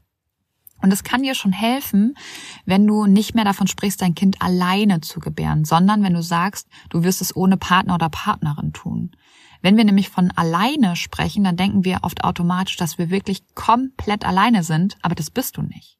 Und 0.80 0.92
es 0.92 1.02
kann 1.02 1.22
dir 1.22 1.34
schon 1.34 1.52
helfen, 1.52 2.16
wenn 2.64 2.86
du 2.86 3.06
nicht 3.06 3.34
mehr 3.34 3.44
davon 3.44 3.66
sprichst, 3.66 4.00
dein 4.00 4.14
Kind 4.14 4.40
alleine 4.40 5.00
zu 5.00 5.20
gebären, 5.20 5.64
sondern 5.64 6.02
wenn 6.02 6.14
du 6.14 6.22
sagst, 6.22 6.68
du 6.90 7.02
wirst 7.02 7.20
es 7.20 7.34
ohne 7.34 7.56
Partner 7.56 7.94
oder 7.94 8.08
Partnerin 8.08 8.72
tun. 8.72 9.10
Wenn 9.60 9.76
wir 9.76 9.84
nämlich 9.84 10.08
von 10.08 10.30
alleine 10.32 10.94
sprechen, 10.94 11.42
dann 11.42 11.56
denken 11.56 11.84
wir 11.84 11.98
oft 12.02 12.22
automatisch, 12.22 12.76
dass 12.76 12.96
wir 12.96 13.10
wirklich 13.10 13.42
komplett 13.54 14.24
alleine 14.24 14.62
sind, 14.62 14.96
aber 15.02 15.16
das 15.16 15.30
bist 15.30 15.56
du 15.56 15.62
nicht. 15.62 15.98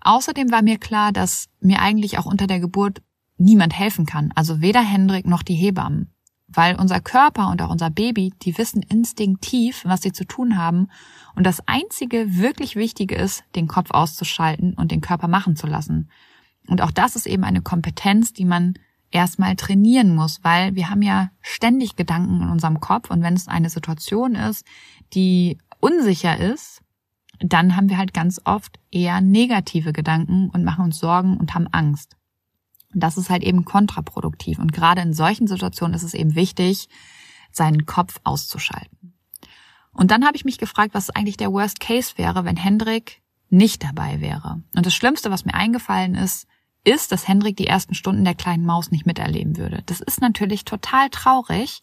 Außerdem 0.00 0.50
war 0.50 0.62
mir 0.62 0.78
klar, 0.78 1.12
dass 1.12 1.48
mir 1.60 1.80
eigentlich 1.80 2.18
auch 2.18 2.26
unter 2.26 2.46
der 2.46 2.60
Geburt 2.60 3.02
niemand 3.36 3.78
helfen 3.78 4.06
kann, 4.06 4.32
also 4.34 4.60
weder 4.60 4.80
Hendrik 4.80 5.26
noch 5.26 5.42
die 5.42 5.54
Hebammen 5.54 6.12
weil 6.48 6.76
unser 6.76 7.00
Körper 7.00 7.50
und 7.50 7.60
auch 7.62 7.70
unser 7.70 7.90
Baby, 7.90 8.32
die 8.42 8.56
wissen 8.56 8.82
instinktiv, 8.82 9.82
was 9.84 10.02
sie 10.02 10.12
zu 10.12 10.24
tun 10.24 10.56
haben. 10.56 10.88
Und 11.34 11.44
das 11.44 11.66
Einzige 11.66 12.36
wirklich 12.36 12.74
Wichtige 12.74 13.14
ist, 13.14 13.44
den 13.54 13.68
Kopf 13.68 13.90
auszuschalten 13.90 14.74
und 14.74 14.90
den 14.90 15.00
Körper 15.00 15.28
machen 15.28 15.56
zu 15.56 15.66
lassen. 15.66 16.10
Und 16.66 16.82
auch 16.82 16.90
das 16.90 17.16
ist 17.16 17.26
eben 17.26 17.44
eine 17.44 17.62
Kompetenz, 17.62 18.32
die 18.32 18.44
man 18.44 18.74
erstmal 19.10 19.56
trainieren 19.56 20.14
muss, 20.14 20.40
weil 20.42 20.74
wir 20.74 20.90
haben 20.90 21.02
ja 21.02 21.30
ständig 21.40 21.96
Gedanken 21.96 22.42
in 22.42 22.50
unserem 22.50 22.80
Kopf 22.80 23.10
und 23.10 23.22
wenn 23.22 23.34
es 23.34 23.48
eine 23.48 23.70
Situation 23.70 24.34
ist, 24.34 24.66
die 25.14 25.58
unsicher 25.80 26.38
ist, 26.38 26.82
dann 27.40 27.76
haben 27.76 27.88
wir 27.88 27.98
halt 27.98 28.12
ganz 28.12 28.40
oft 28.44 28.78
eher 28.90 29.20
negative 29.20 29.92
Gedanken 29.92 30.50
und 30.50 30.64
machen 30.64 30.84
uns 30.84 30.98
Sorgen 30.98 31.36
und 31.36 31.54
haben 31.54 31.68
Angst. 31.68 32.17
Und 32.94 33.02
das 33.02 33.16
ist 33.16 33.30
halt 33.30 33.42
eben 33.42 33.64
kontraproduktiv. 33.64 34.58
Und 34.58 34.72
gerade 34.72 35.02
in 35.02 35.12
solchen 35.12 35.46
Situationen 35.46 35.94
ist 35.94 36.02
es 36.02 36.14
eben 36.14 36.34
wichtig, 36.34 36.88
seinen 37.52 37.86
Kopf 37.86 38.20
auszuschalten. 38.24 39.14
Und 39.92 40.10
dann 40.10 40.24
habe 40.24 40.36
ich 40.36 40.44
mich 40.44 40.58
gefragt, 40.58 40.94
was 40.94 41.10
eigentlich 41.10 41.36
der 41.36 41.52
Worst 41.52 41.80
Case 41.80 42.14
wäre, 42.16 42.44
wenn 42.44 42.56
Hendrik 42.56 43.20
nicht 43.50 43.82
dabei 43.82 44.20
wäre. 44.20 44.62
Und 44.76 44.86
das 44.86 44.94
Schlimmste, 44.94 45.30
was 45.30 45.44
mir 45.44 45.54
eingefallen 45.54 46.14
ist, 46.14 46.46
ist, 46.84 47.12
dass 47.12 47.26
Hendrik 47.26 47.56
die 47.56 47.66
ersten 47.66 47.94
Stunden 47.94 48.24
der 48.24 48.34
kleinen 48.34 48.64
Maus 48.64 48.90
nicht 48.90 49.06
miterleben 49.06 49.56
würde. 49.56 49.82
Das 49.86 50.00
ist 50.00 50.20
natürlich 50.20 50.64
total 50.64 51.10
traurig, 51.10 51.82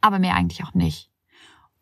aber 0.00 0.18
mir 0.18 0.34
eigentlich 0.34 0.64
auch 0.64 0.74
nicht. 0.74 1.10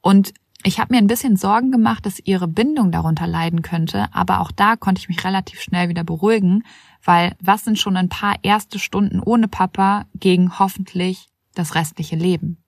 Und 0.01 0.33
ich 0.63 0.81
habe 0.81 0.95
mir 0.95 0.99
ein 0.99 1.07
bisschen 1.07 1.37
Sorgen 1.37 1.71
gemacht, 1.71 2.07
dass 2.07 2.21
ihre 2.21 2.49
Bindung 2.49 2.91
darunter 2.91 3.27
leiden 3.27 3.63
könnte, 3.63 4.09
aber 4.13 4.41
auch 4.41 4.51
da 4.51 4.77
konnte 4.77 5.01
ich 5.01 5.09
mich 5.09 5.23
relativ 5.25 5.61
schnell 5.61 5.89
wieder 5.89 6.05
beruhigen, 6.05 6.65
weil 7.03 7.37
was 7.41 7.65
sind 7.65 7.79
schon 7.79 7.97
ein 7.97 8.09
paar 8.09 8.37
erste 8.43 8.79
Stunden 8.79 9.21
ohne 9.21 9.49
Papa 9.49 10.07
gegen 10.15 10.59
hoffentlich 10.59 11.29
das 11.55 11.75
restliche 11.75 12.17
Leben? 12.17 12.63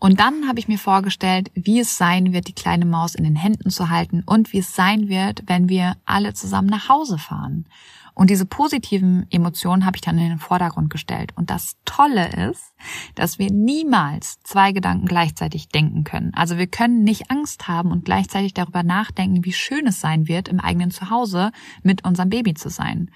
Und 0.00 0.20
dann 0.20 0.46
habe 0.46 0.60
ich 0.60 0.68
mir 0.68 0.78
vorgestellt, 0.78 1.50
wie 1.54 1.80
es 1.80 1.98
sein 1.98 2.32
wird, 2.32 2.46
die 2.46 2.54
kleine 2.54 2.84
Maus 2.84 3.16
in 3.16 3.24
den 3.24 3.34
Händen 3.34 3.70
zu 3.70 3.90
halten 3.90 4.22
und 4.24 4.52
wie 4.52 4.58
es 4.58 4.74
sein 4.74 5.08
wird, 5.08 5.42
wenn 5.46 5.68
wir 5.68 5.96
alle 6.04 6.34
zusammen 6.34 6.68
nach 6.68 6.88
Hause 6.88 7.18
fahren. 7.18 7.66
Und 8.18 8.30
diese 8.30 8.46
positiven 8.46 9.28
Emotionen 9.30 9.86
habe 9.86 9.96
ich 9.96 10.00
dann 10.00 10.18
in 10.18 10.28
den 10.28 10.38
Vordergrund 10.40 10.90
gestellt. 10.90 11.30
Und 11.36 11.50
das 11.50 11.76
Tolle 11.84 12.50
ist, 12.50 12.74
dass 13.14 13.38
wir 13.38 13.48
niemals 13.48 14.40
zwei 14.42 14.72
Gedanken 14.72 15.06
gleichzeitig 15.06 15.68
denken 15.68 16.02
können. 16.02 16.34
Also 16.34 16.58
wir 16.58 16.66
können 16.66 17.04
nicht 17.04 17.30
Angst 17.30 17.68
haben 17.68 17.92
und 17.92 18.04
gleichzeitig 18.04 18.54
darüber 18.54 18.82
nachdenken, 18.82 19.44
wie 19.44 19.52
schön 19.52 19.86
es 19.86 20.00
sein 20.00 20.26
wird, 20.26 20.48
im 20.48 20.58
eigenen 20.58 20.90
Zuhause 20.90 21.52
mit 21.84 22.04
unserem 22.04 22.28
Baby 22.28 22.54
zu 22.54 22.70
sein. 22.70 23.12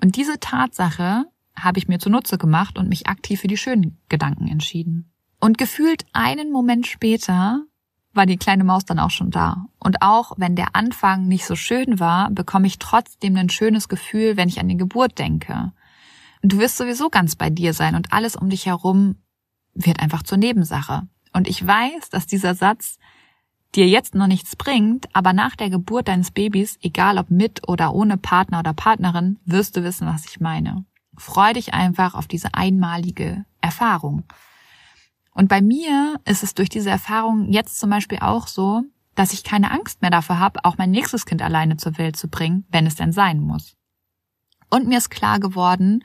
Und 0.00 0.16
diese 0.16 0.40
Tatsache 0.40 1.26
habe 1.54 1.78
ich 1.78 1.86
mir 1.86 1.98
zunutze 1.98 2.38
gemacht 2.38 2.78
und 2.78 2.88
mich 2.88 3.08
aktiv 3.08 3.42
für 3.42 3.48
die 3.48 3.58
schönen 3.58 3.98
Gedanken 4.08 4.48
entschieden. 4.48 5.12
Und 5.40 5.58
gefühlt 5.58 6.06
einen 6.14 6.50
Moment 6.50 6.86
später 6.86 7.66
war 8.14 8.26
die 8.26 8.36
kleine 8.36 8.64
Maus 8.64 8.84
dann 8.84 8.98
auch 8.98 9.10
schon 9.10 9.30
da. 9.30 9.66
Und 9.78 10.02
auch 10.02 10.32
wenn 10.36 10.56
der 10.56 10.74
Anfang 10.76 11.26
nicht 11.28 11.46
so 11.46 11.56
schön 11.56 11.98
war, 11.98 12.30
bekomme 12.30 12.66
ich 12.66 12.78
trotzdem 12.78 13.36
ein 13.36 13.48
schönes 13.48 13.88
Gefühl, 13.88 14.36
wenn 14.36 14.48
ich 14.48 14.60
an 14.60 14.68
die 14.68 14.76
Geburt 14.76 15.18
denke. 15.18 15.72
Und 16.42 16.52
du 16.52 16.58
wirst 16.58 16.76
sowieso 16.76 17.08
ganz 17.08 17.36
bei 17.36 17.50
dir 17.50 17.72
sein 17.72 17.94
und 17.94 18.12
alles 18.12 18.36
um 18.36 18.50
dich 18.50 18.66
herum 18.66 19.16
wird 19.74 20.00
einfach 20.00 20.22
zur 20.22 20.38
Nebensache. 20.38 21.08
Und 21.32 21.48
ich 21.48 21.66
weiß, 21.66 22.10
dass 22.10 22.26
dieser 22.26 22.54
Satz 22.54 22.98
dir 23.74 23.88
jetzt 23.88 24.14
noch 24.14 24.26
nichts 24.26 24.56
bringt, 24.56 25.08
aber 25.14 25.32
nach 25.32 25.56
der 25.56 25.70
Geburt 25.70 26.08
deines 26.08 26.30
Babys, 26.30 26.78
egal 26.82 27.16
ob 27.16 27.30
mit 27.30 27.66
oder 27.68 27.94
ohne 27.94 28.18
Partner 28.18 28.58
oder 28.58 28.74
Partnerin, 28.74 29.38
wirst 29.46 29.76
du 29.76 29.82
wissen, 29.82 30.06
was 30.06 30.26
ich 30.26 30.40
meine. 30.40 30.84
Freu 31.16 31.52
dich 31.54 31.72
einfach 31.72 32.14
auf 32.14 32.26
diese 32.26 32.52
einmalige 32.52 33.44
Erfahrung. 33.60 34.24
Und 35.34 35.48
bei 35.48 35.62
mir 35.62 36.20
ist 36.24 36.42
es 36.42 36.54
durch 36.54 36.68
diese 36.68 36.90
Erfahrung 36.90 37.50
jetzt 37.50 37.78
zum 37.78 37.90
Beispiel 37.90 38.18
auch 38.18 38.46
so, 38.46 38.82
dass 39.14 39.32
ich 39.32 39.44
keine 39.44 39.70
Angst 39.70 40.02
mehr 40.02 40.10
dafür 40.10 40.38
habe, 40.38 40.64
auch 40.64 40.78
mein 40.78 40.90
nächstes 40.90 41.26
Kind 41.26 41.42
alleine 41.42 41.76
zur 41.76 41.98
Welt 41.98 42.16
zu 42.16 42.28
bringen, 42.28 42.64
wenn 42.70 42.86
es 42.86 42.96
denn 42.96 43.12
sein 43.12 43.40
muss. 43.40 43.76
Und 44.70 44.88
mir 44.88 44.98
ist 44.98 45.10
klar 45.10 45.38
geworden, 45.38 46.02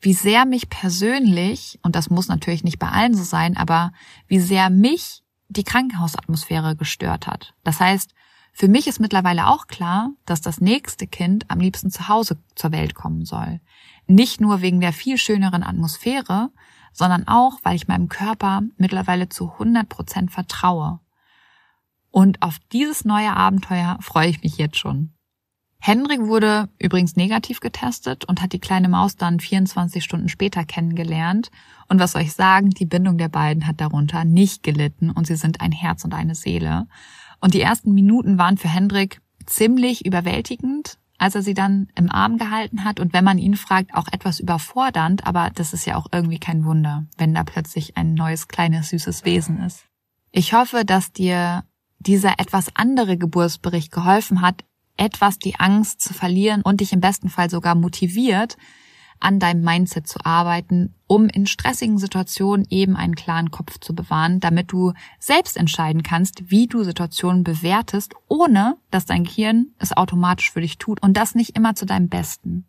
wie 0.00 0.12
sehr 0.12 0.44
mich 0.44 0.68
persönlich, 0.68 1.78
und 1.82 1.96
das 1.96 2.10
muss 2.10 2.28
natürlich 2.28 2.64
nicht 2.64 2.78
bei 2.78 2.88
allen 2.88 3.14
so 3.14 3.22
sein, 3.22 3.56
aber 3.56 3.92
wie 4.28 4.40
sehr 4.40 4.70
mich 4.70 5.22
die 5.48 5.64
Krankenhausatmosphäre 5.64 6.76
gestört 6.76 7.26
hat. 7.26 7.54
Das 7.64 7.80
heißt, 7.80 8.14
für 8.52 8.68
mich 8.68 8.86
ist 8.86 9.00
mittlerweile 9.00 9.46
auch 9.46 9.66
klar, 9.66 10.10
dass 10.26 10.40
das 10.40 10.60
nächste 10.60 11.06
Kind 11.06 11.50
am 11.50 11.60
liebsten 11.60 11.90
zu 11.90 12.08
Hause 12.08 12.38
zur 12.54 12.72
Welt 12.72 12.94
kommen 12.94 13.24
soll. 13.24 13.60
Nicht 14.06 14.40
nur 14.40 14.60
wegen 14.60 14.80
der 14.80 14.92
viel 14.92 15.18
schöneren 15.18 15.62
Atmosphäre, 15.62 16.50
sondern 16.92 17.28
auch, 17.28 17.60
weil 17.62 17.76
ich 17.76 17.88
meinem 17.88 18.08
Körper 18.08 18.62
mittlerweile 18.76 19.28
zu 19.28 19.52
100 19.52 19.88
Prozent 19.88 20.30
vertraue. 20.30 21.00
Und 22.10 22.42
auf 22.42 22.58
dieses 22.72 23.04
neue 23.04 23.34
Abenteuer 23.36 23.98
freue 24.00 24.28
ich 24.28 24.42
mich 24.42 24.58
jetzt 24.58 24.76
schon. 24.76 25.14
Hendrik 25.82 26.20
wurde 26.20 26.68
übrigens 26.78 27.16
negativ 27.16 27.60
getestet 27.60 28.26
und 28.26 28.42
hat 28.42 28.52
die 28.52 28.58
kleine 28.58 28.90
Maus 28.90 29.16
dann 29.16 29.40
24 29.40 30.04
Stunden 30.04 30.28
später 30.28 30.64
kennengelernt. 30.64 31.50
Und 31.88 31.98
was 31.98 32.12
soll 32.12 32.22
ich 32.22 32.34
sagen, 32.34 32.68
die 32.68 32.84
Bindung 32.84 33.16
der 33.16 33.30
beiden 33.30 33.66
hat 33.66 33.80
darunter 33.80 34.24
nicht 34.26 34.62
gelitten 34.62 35.10
und 35.10 35.26
sie 35.26 35.36
sind 35.36 35.62
ein 35.62 35.72
Herz 35.72 36.04
und 36.04 36.12
eine 36.12 36.34
Seele. 36.34 36.86
Und 37.40 37.54
die 37.54 37.60
ersten 37.60 37.92
Minuten 37.92 38.38
waren 38.38 38.58
für 38.58 38.68
Hendrik 38.68 39.20
ziemlich 39.46 40.04
überwältigend, 40.04 40.98
als 41.18 41.34
er 41.34 41.42
sie 41.42 41.54
dann 41.54 41.88
im 41.96 42.10
Arm 42.10 42.38
gehalten 42.38 42.84
hat 42.84 42.98
und 42.98 43.12
wenn 43.12 43.24
man 43.24 43.38
ihn 43.38 43.56
fragt, 43.56 43.94
auch 43.94 44.08
etwas 44.10 44.40
überfordernd, 44.40 45.26
aber 45.26 45.50
das 45.54 45.72
ist 45.72 45.84
ja 45.84 45.96
auch 45.96 46.06
irgendwie 46.12 46.38
kein 46.38 46.64
Wunder, 46.64 47.06
wenn 47.18 47.34
da 47.34 47.44
plötzlich 47.44 47.96
ein 47.96 48.14
neues 48.14 48.48
kleines 48.48 48.88
süßes 48.90 49.24
Wesen 49.24 49.62
ist. 49.62 49.84
Ich 50.32 50.54
hoffe, 50.54 50.84
dass 50.84 51.12
dir 51.12 51.64
dieser 51.98 52.38
etwas 52.38 52.74
andere 52.74 53.18
Geburtsbericht 53.18 53.92
geholfen 53.92 54.40
hat, 54.40 54.64
etwas 54.96 55.38
die 55.38 55.56
Angst 55.56 56.00
zu 56.00 56.14
verlieren 56.14 56.62
und 56.62 56.80
dich 56.80 56.92
im 56.92 57.00
besten 57.00 57.28
Fall 57.28 57.50
sogar 57.50 57.74
motiviert, 57.74 58.56
an 59.20 59.38
deinem 59.38 59.62
Mindset 59.62 60.08
zu 60.08 60.24
arbeiten, 60.24 60.94
um 61.06 61.28
in 61.28 61.46
stressigen 61.46 61.98
Situationen 61.98 62.66
eben 62.70 62.96
einen 62.96 63.14
klaren 63.14 63.50
Kopf 63.50 63.78
zu 63.78 63.94
bewahren, 63.94 64.40
damit 64.40 64.72
du 64.72 64.92
selbst 65.18 65.56
entscheiden 65.56 66.02
kannst, 66.02 66.50
wie 66.50 66.66
du 66.66 66.82
Situationen 66.82 67.44
bewertest, 67.44 68.14
ohne 68.28 68.76
dass 68.90 69.06
dein 69.06 69.24
Gehirn 69.24 69.68
es 69.78 69.96
automatisch 69.96 70.50
für 70.50 70.62
dich 70.62 70.78
tut 70.78 71.02
und 71.02 71.16
das 71.16 71.34
nicht 71.34 71.56
immer 71.56 71.74
zu 71.74 71.86
deinem 71.86 72.08
Besten. 72.08 72.66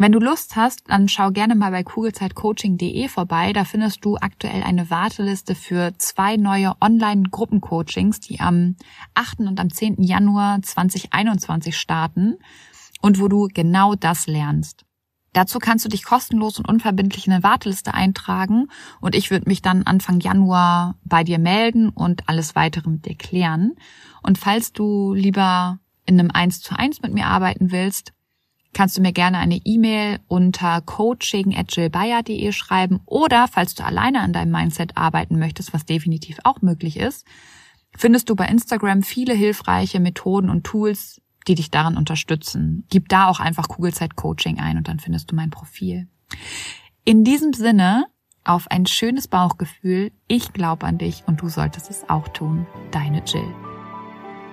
Wenn 0.00 0.12
du 0.12 0.20
Lust 0.20 0.54
hast, 0.54 0.88
dann 0.88 1.08
schau 1.08 1.32
gerne 1.32 1.56
mal 1.56 1.72
bei 1.72 1.82
kugelzeitcoaching.de 1.82 3.08
vorbei. 3.08 3.52
Da 3.52 3.64
findest 3.64 4.04
du 4.04 4.16
aktuell 4.16 4.62
eine 4.62 4.90
Warteliste 4.90 5.56
für 5.56 5.92
zwei 5.98 6.36
neue 6.36 6.74
Online-Gruppencoachings, 6.80 8.20
die 8.20 8.38
am 8.38 8.76
8. 9.14 9.40
und 9.40 9.58
am 9.58 9.72
10. 9.72 10.00
Januar 10.00 10.62
2021 10.62 11.76
starten 11.76 12.36
und 13.00 13.18
wo 13.18 13.26
du 13.26 13.48
genau 13.52 13.96
das 13.96 14.28
lernst. 14.28 14.84
Dazu 15.32 15.58
kannst 15.58 15.84
du 15.84 15.88
dich 15.88 16.04
kostenlos 16.04 16.58
und 16.58 16.68
unverbindlich 16.68 17.26
in 17.26 17.32
eine 17.32 17.42
Warteliste 17.42 17.94
eintragen 17.94 18.68
und 19.00 19.14
ich 19.14 19.30
würde 19.30 19.48
mich 19.48 19.62
dann 19.62 19.82
Anfang 19.82 20.20
Januar 20.20 20.96
bei 21.04 21.22
dir 21.22 21.38
melden 21.38 21.90
und 21.90 22.28
alles 22.28 22.54
weitere 22.54 22.88
mit 22.88 23.06
dir 23.06 23.14
klären. 23.14 23.74
Und 24.22 24.38
falls 24.38 24.72
du 24.72 25.14
lieber 25.14 25.78
in 26.06 26.18
einem 26.18 26.30
1 26.32 26.62
zu 26.62 26.76
1 26.76 27.02
mit 27.02 27.12
mir 27.12 27.26
arbeiten 27.26 27.70
willst, 27.70 28.12
kannst 28.72 28.96
du 28.96 29.02
mir 29.02 29.12
gerne 29.12 29.38
eine 29.38 29.60
E-Mail 29.64 30.20
unter 30.28 30.80
coaching.jillbayer.de 30.80 32.52
schreiben 32.52 33.00
oder 33.06 33.48
falls 33.48 33.74
du 33.74 33.84
alleine 33.84 34.20
an 34.20 34.32
deinem 34.32 34.52
Mindset 34.52 34.96
arbeiten 34.96 35.38
möchtest, 35.38 35.72
was 35.72 35.84
definitiv 35.84 36.38
auch 36.44 36.62
möglich 36.62 36.96
ist, 36.96 37.26
findest 37.96 38.30
du 38.30 38.36
bei 38.36 38.46
Instagram 38.46 39.02
viele 39.02 39.34
hilfreiche 39.34 40.00
Methoden 40.00 40.50
und 40.50 40.64
Tools, 40.64 41.20
die 41.48 41.54
dich 41.54 41.70
daran 41.70 41.96
unterstützen. 41.96 42.84
Gib 42.90 43.08
da 43.08 43.26
auch 43.26 43.40
einfach 43.40 43.68
Kugelzeit 43.68 44.16
Coaching 44.16 44.60
ein 44.60 44.76
und 44.76 44.88
dann 44.88 45.00
findest 45.00 45.30
du 45.30 45.34
mein 45.34 45.50
Profil. 45.50 46.06
In 47.04 47.24
diesem 47.24 47.52
Sinne, 47.52 48.04
auf 48.44 48.70
ein 48.70 48.86
schönes 48.86 49.28
Bauchgefühl. 49.28 50.10
Ich 50.26 50.52
glaube 50.52 50.86
an 50.86 50.98
dich 50.98 51.22
und 51.26 51.40
du 51.40 51.48
solltest 51.48 51.90
es 51.90 52.08
auch 52.08 52.28
tun. 52.28 52.66
Deine 52.90 53.22
Jill. 53.24 53.54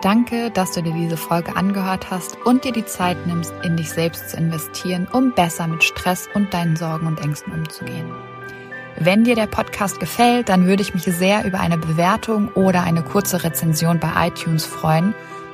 Danke, 0.02 0.52
dass 0.52 0.74
du 0.74 0.84
dir 0.84 0.94
diese 0.94 1.18
Folge 1.18 1.56
angehört 1.56 2.12
hast 2.12 2.38
und 2.46 2.64
dir 2.64 2.74
die 2.74 2.86
Zeit 2.86 3.26
nimmst, 3.26 3.54
in 3.64 3.78
dich 3.78 3.90
selbst 3.90 4.30
zu 4.30 4.38
investieren, 4.38 5.08
um 5.12 5.34
besser 5.34 5.68
mit 5.68 5.84
Stress 5.84 6.28
und 6.34 6.54
deinen 6.54 6.76
Sorgen 6.76 7.08
und 7.08 7.20
Ängsten 7.22 7.54
umzugehen. 7.54 8.12
Wenn 8.98 9.24
dir 9.24 9.36
der 9.36 9.48
Podcast 9.48 10.00
gefällt, 10.00 10.50
dann 10.50 10.68
würde 10.68 10.82
ich 10.82 10.94
mich 10.94 11.04
sehr 11.04 11.46
über 11.46 11.60
eine 11.60 11.78
Bewertung 11.78 12.50
oder 12.50 12.84
eine 12.84 13.02
kurze 13.02 13.44
Rezension 13.44 14.00
bei 14.00 14.28
iTunes 14.28 14.66
freuen, 14.66 15.14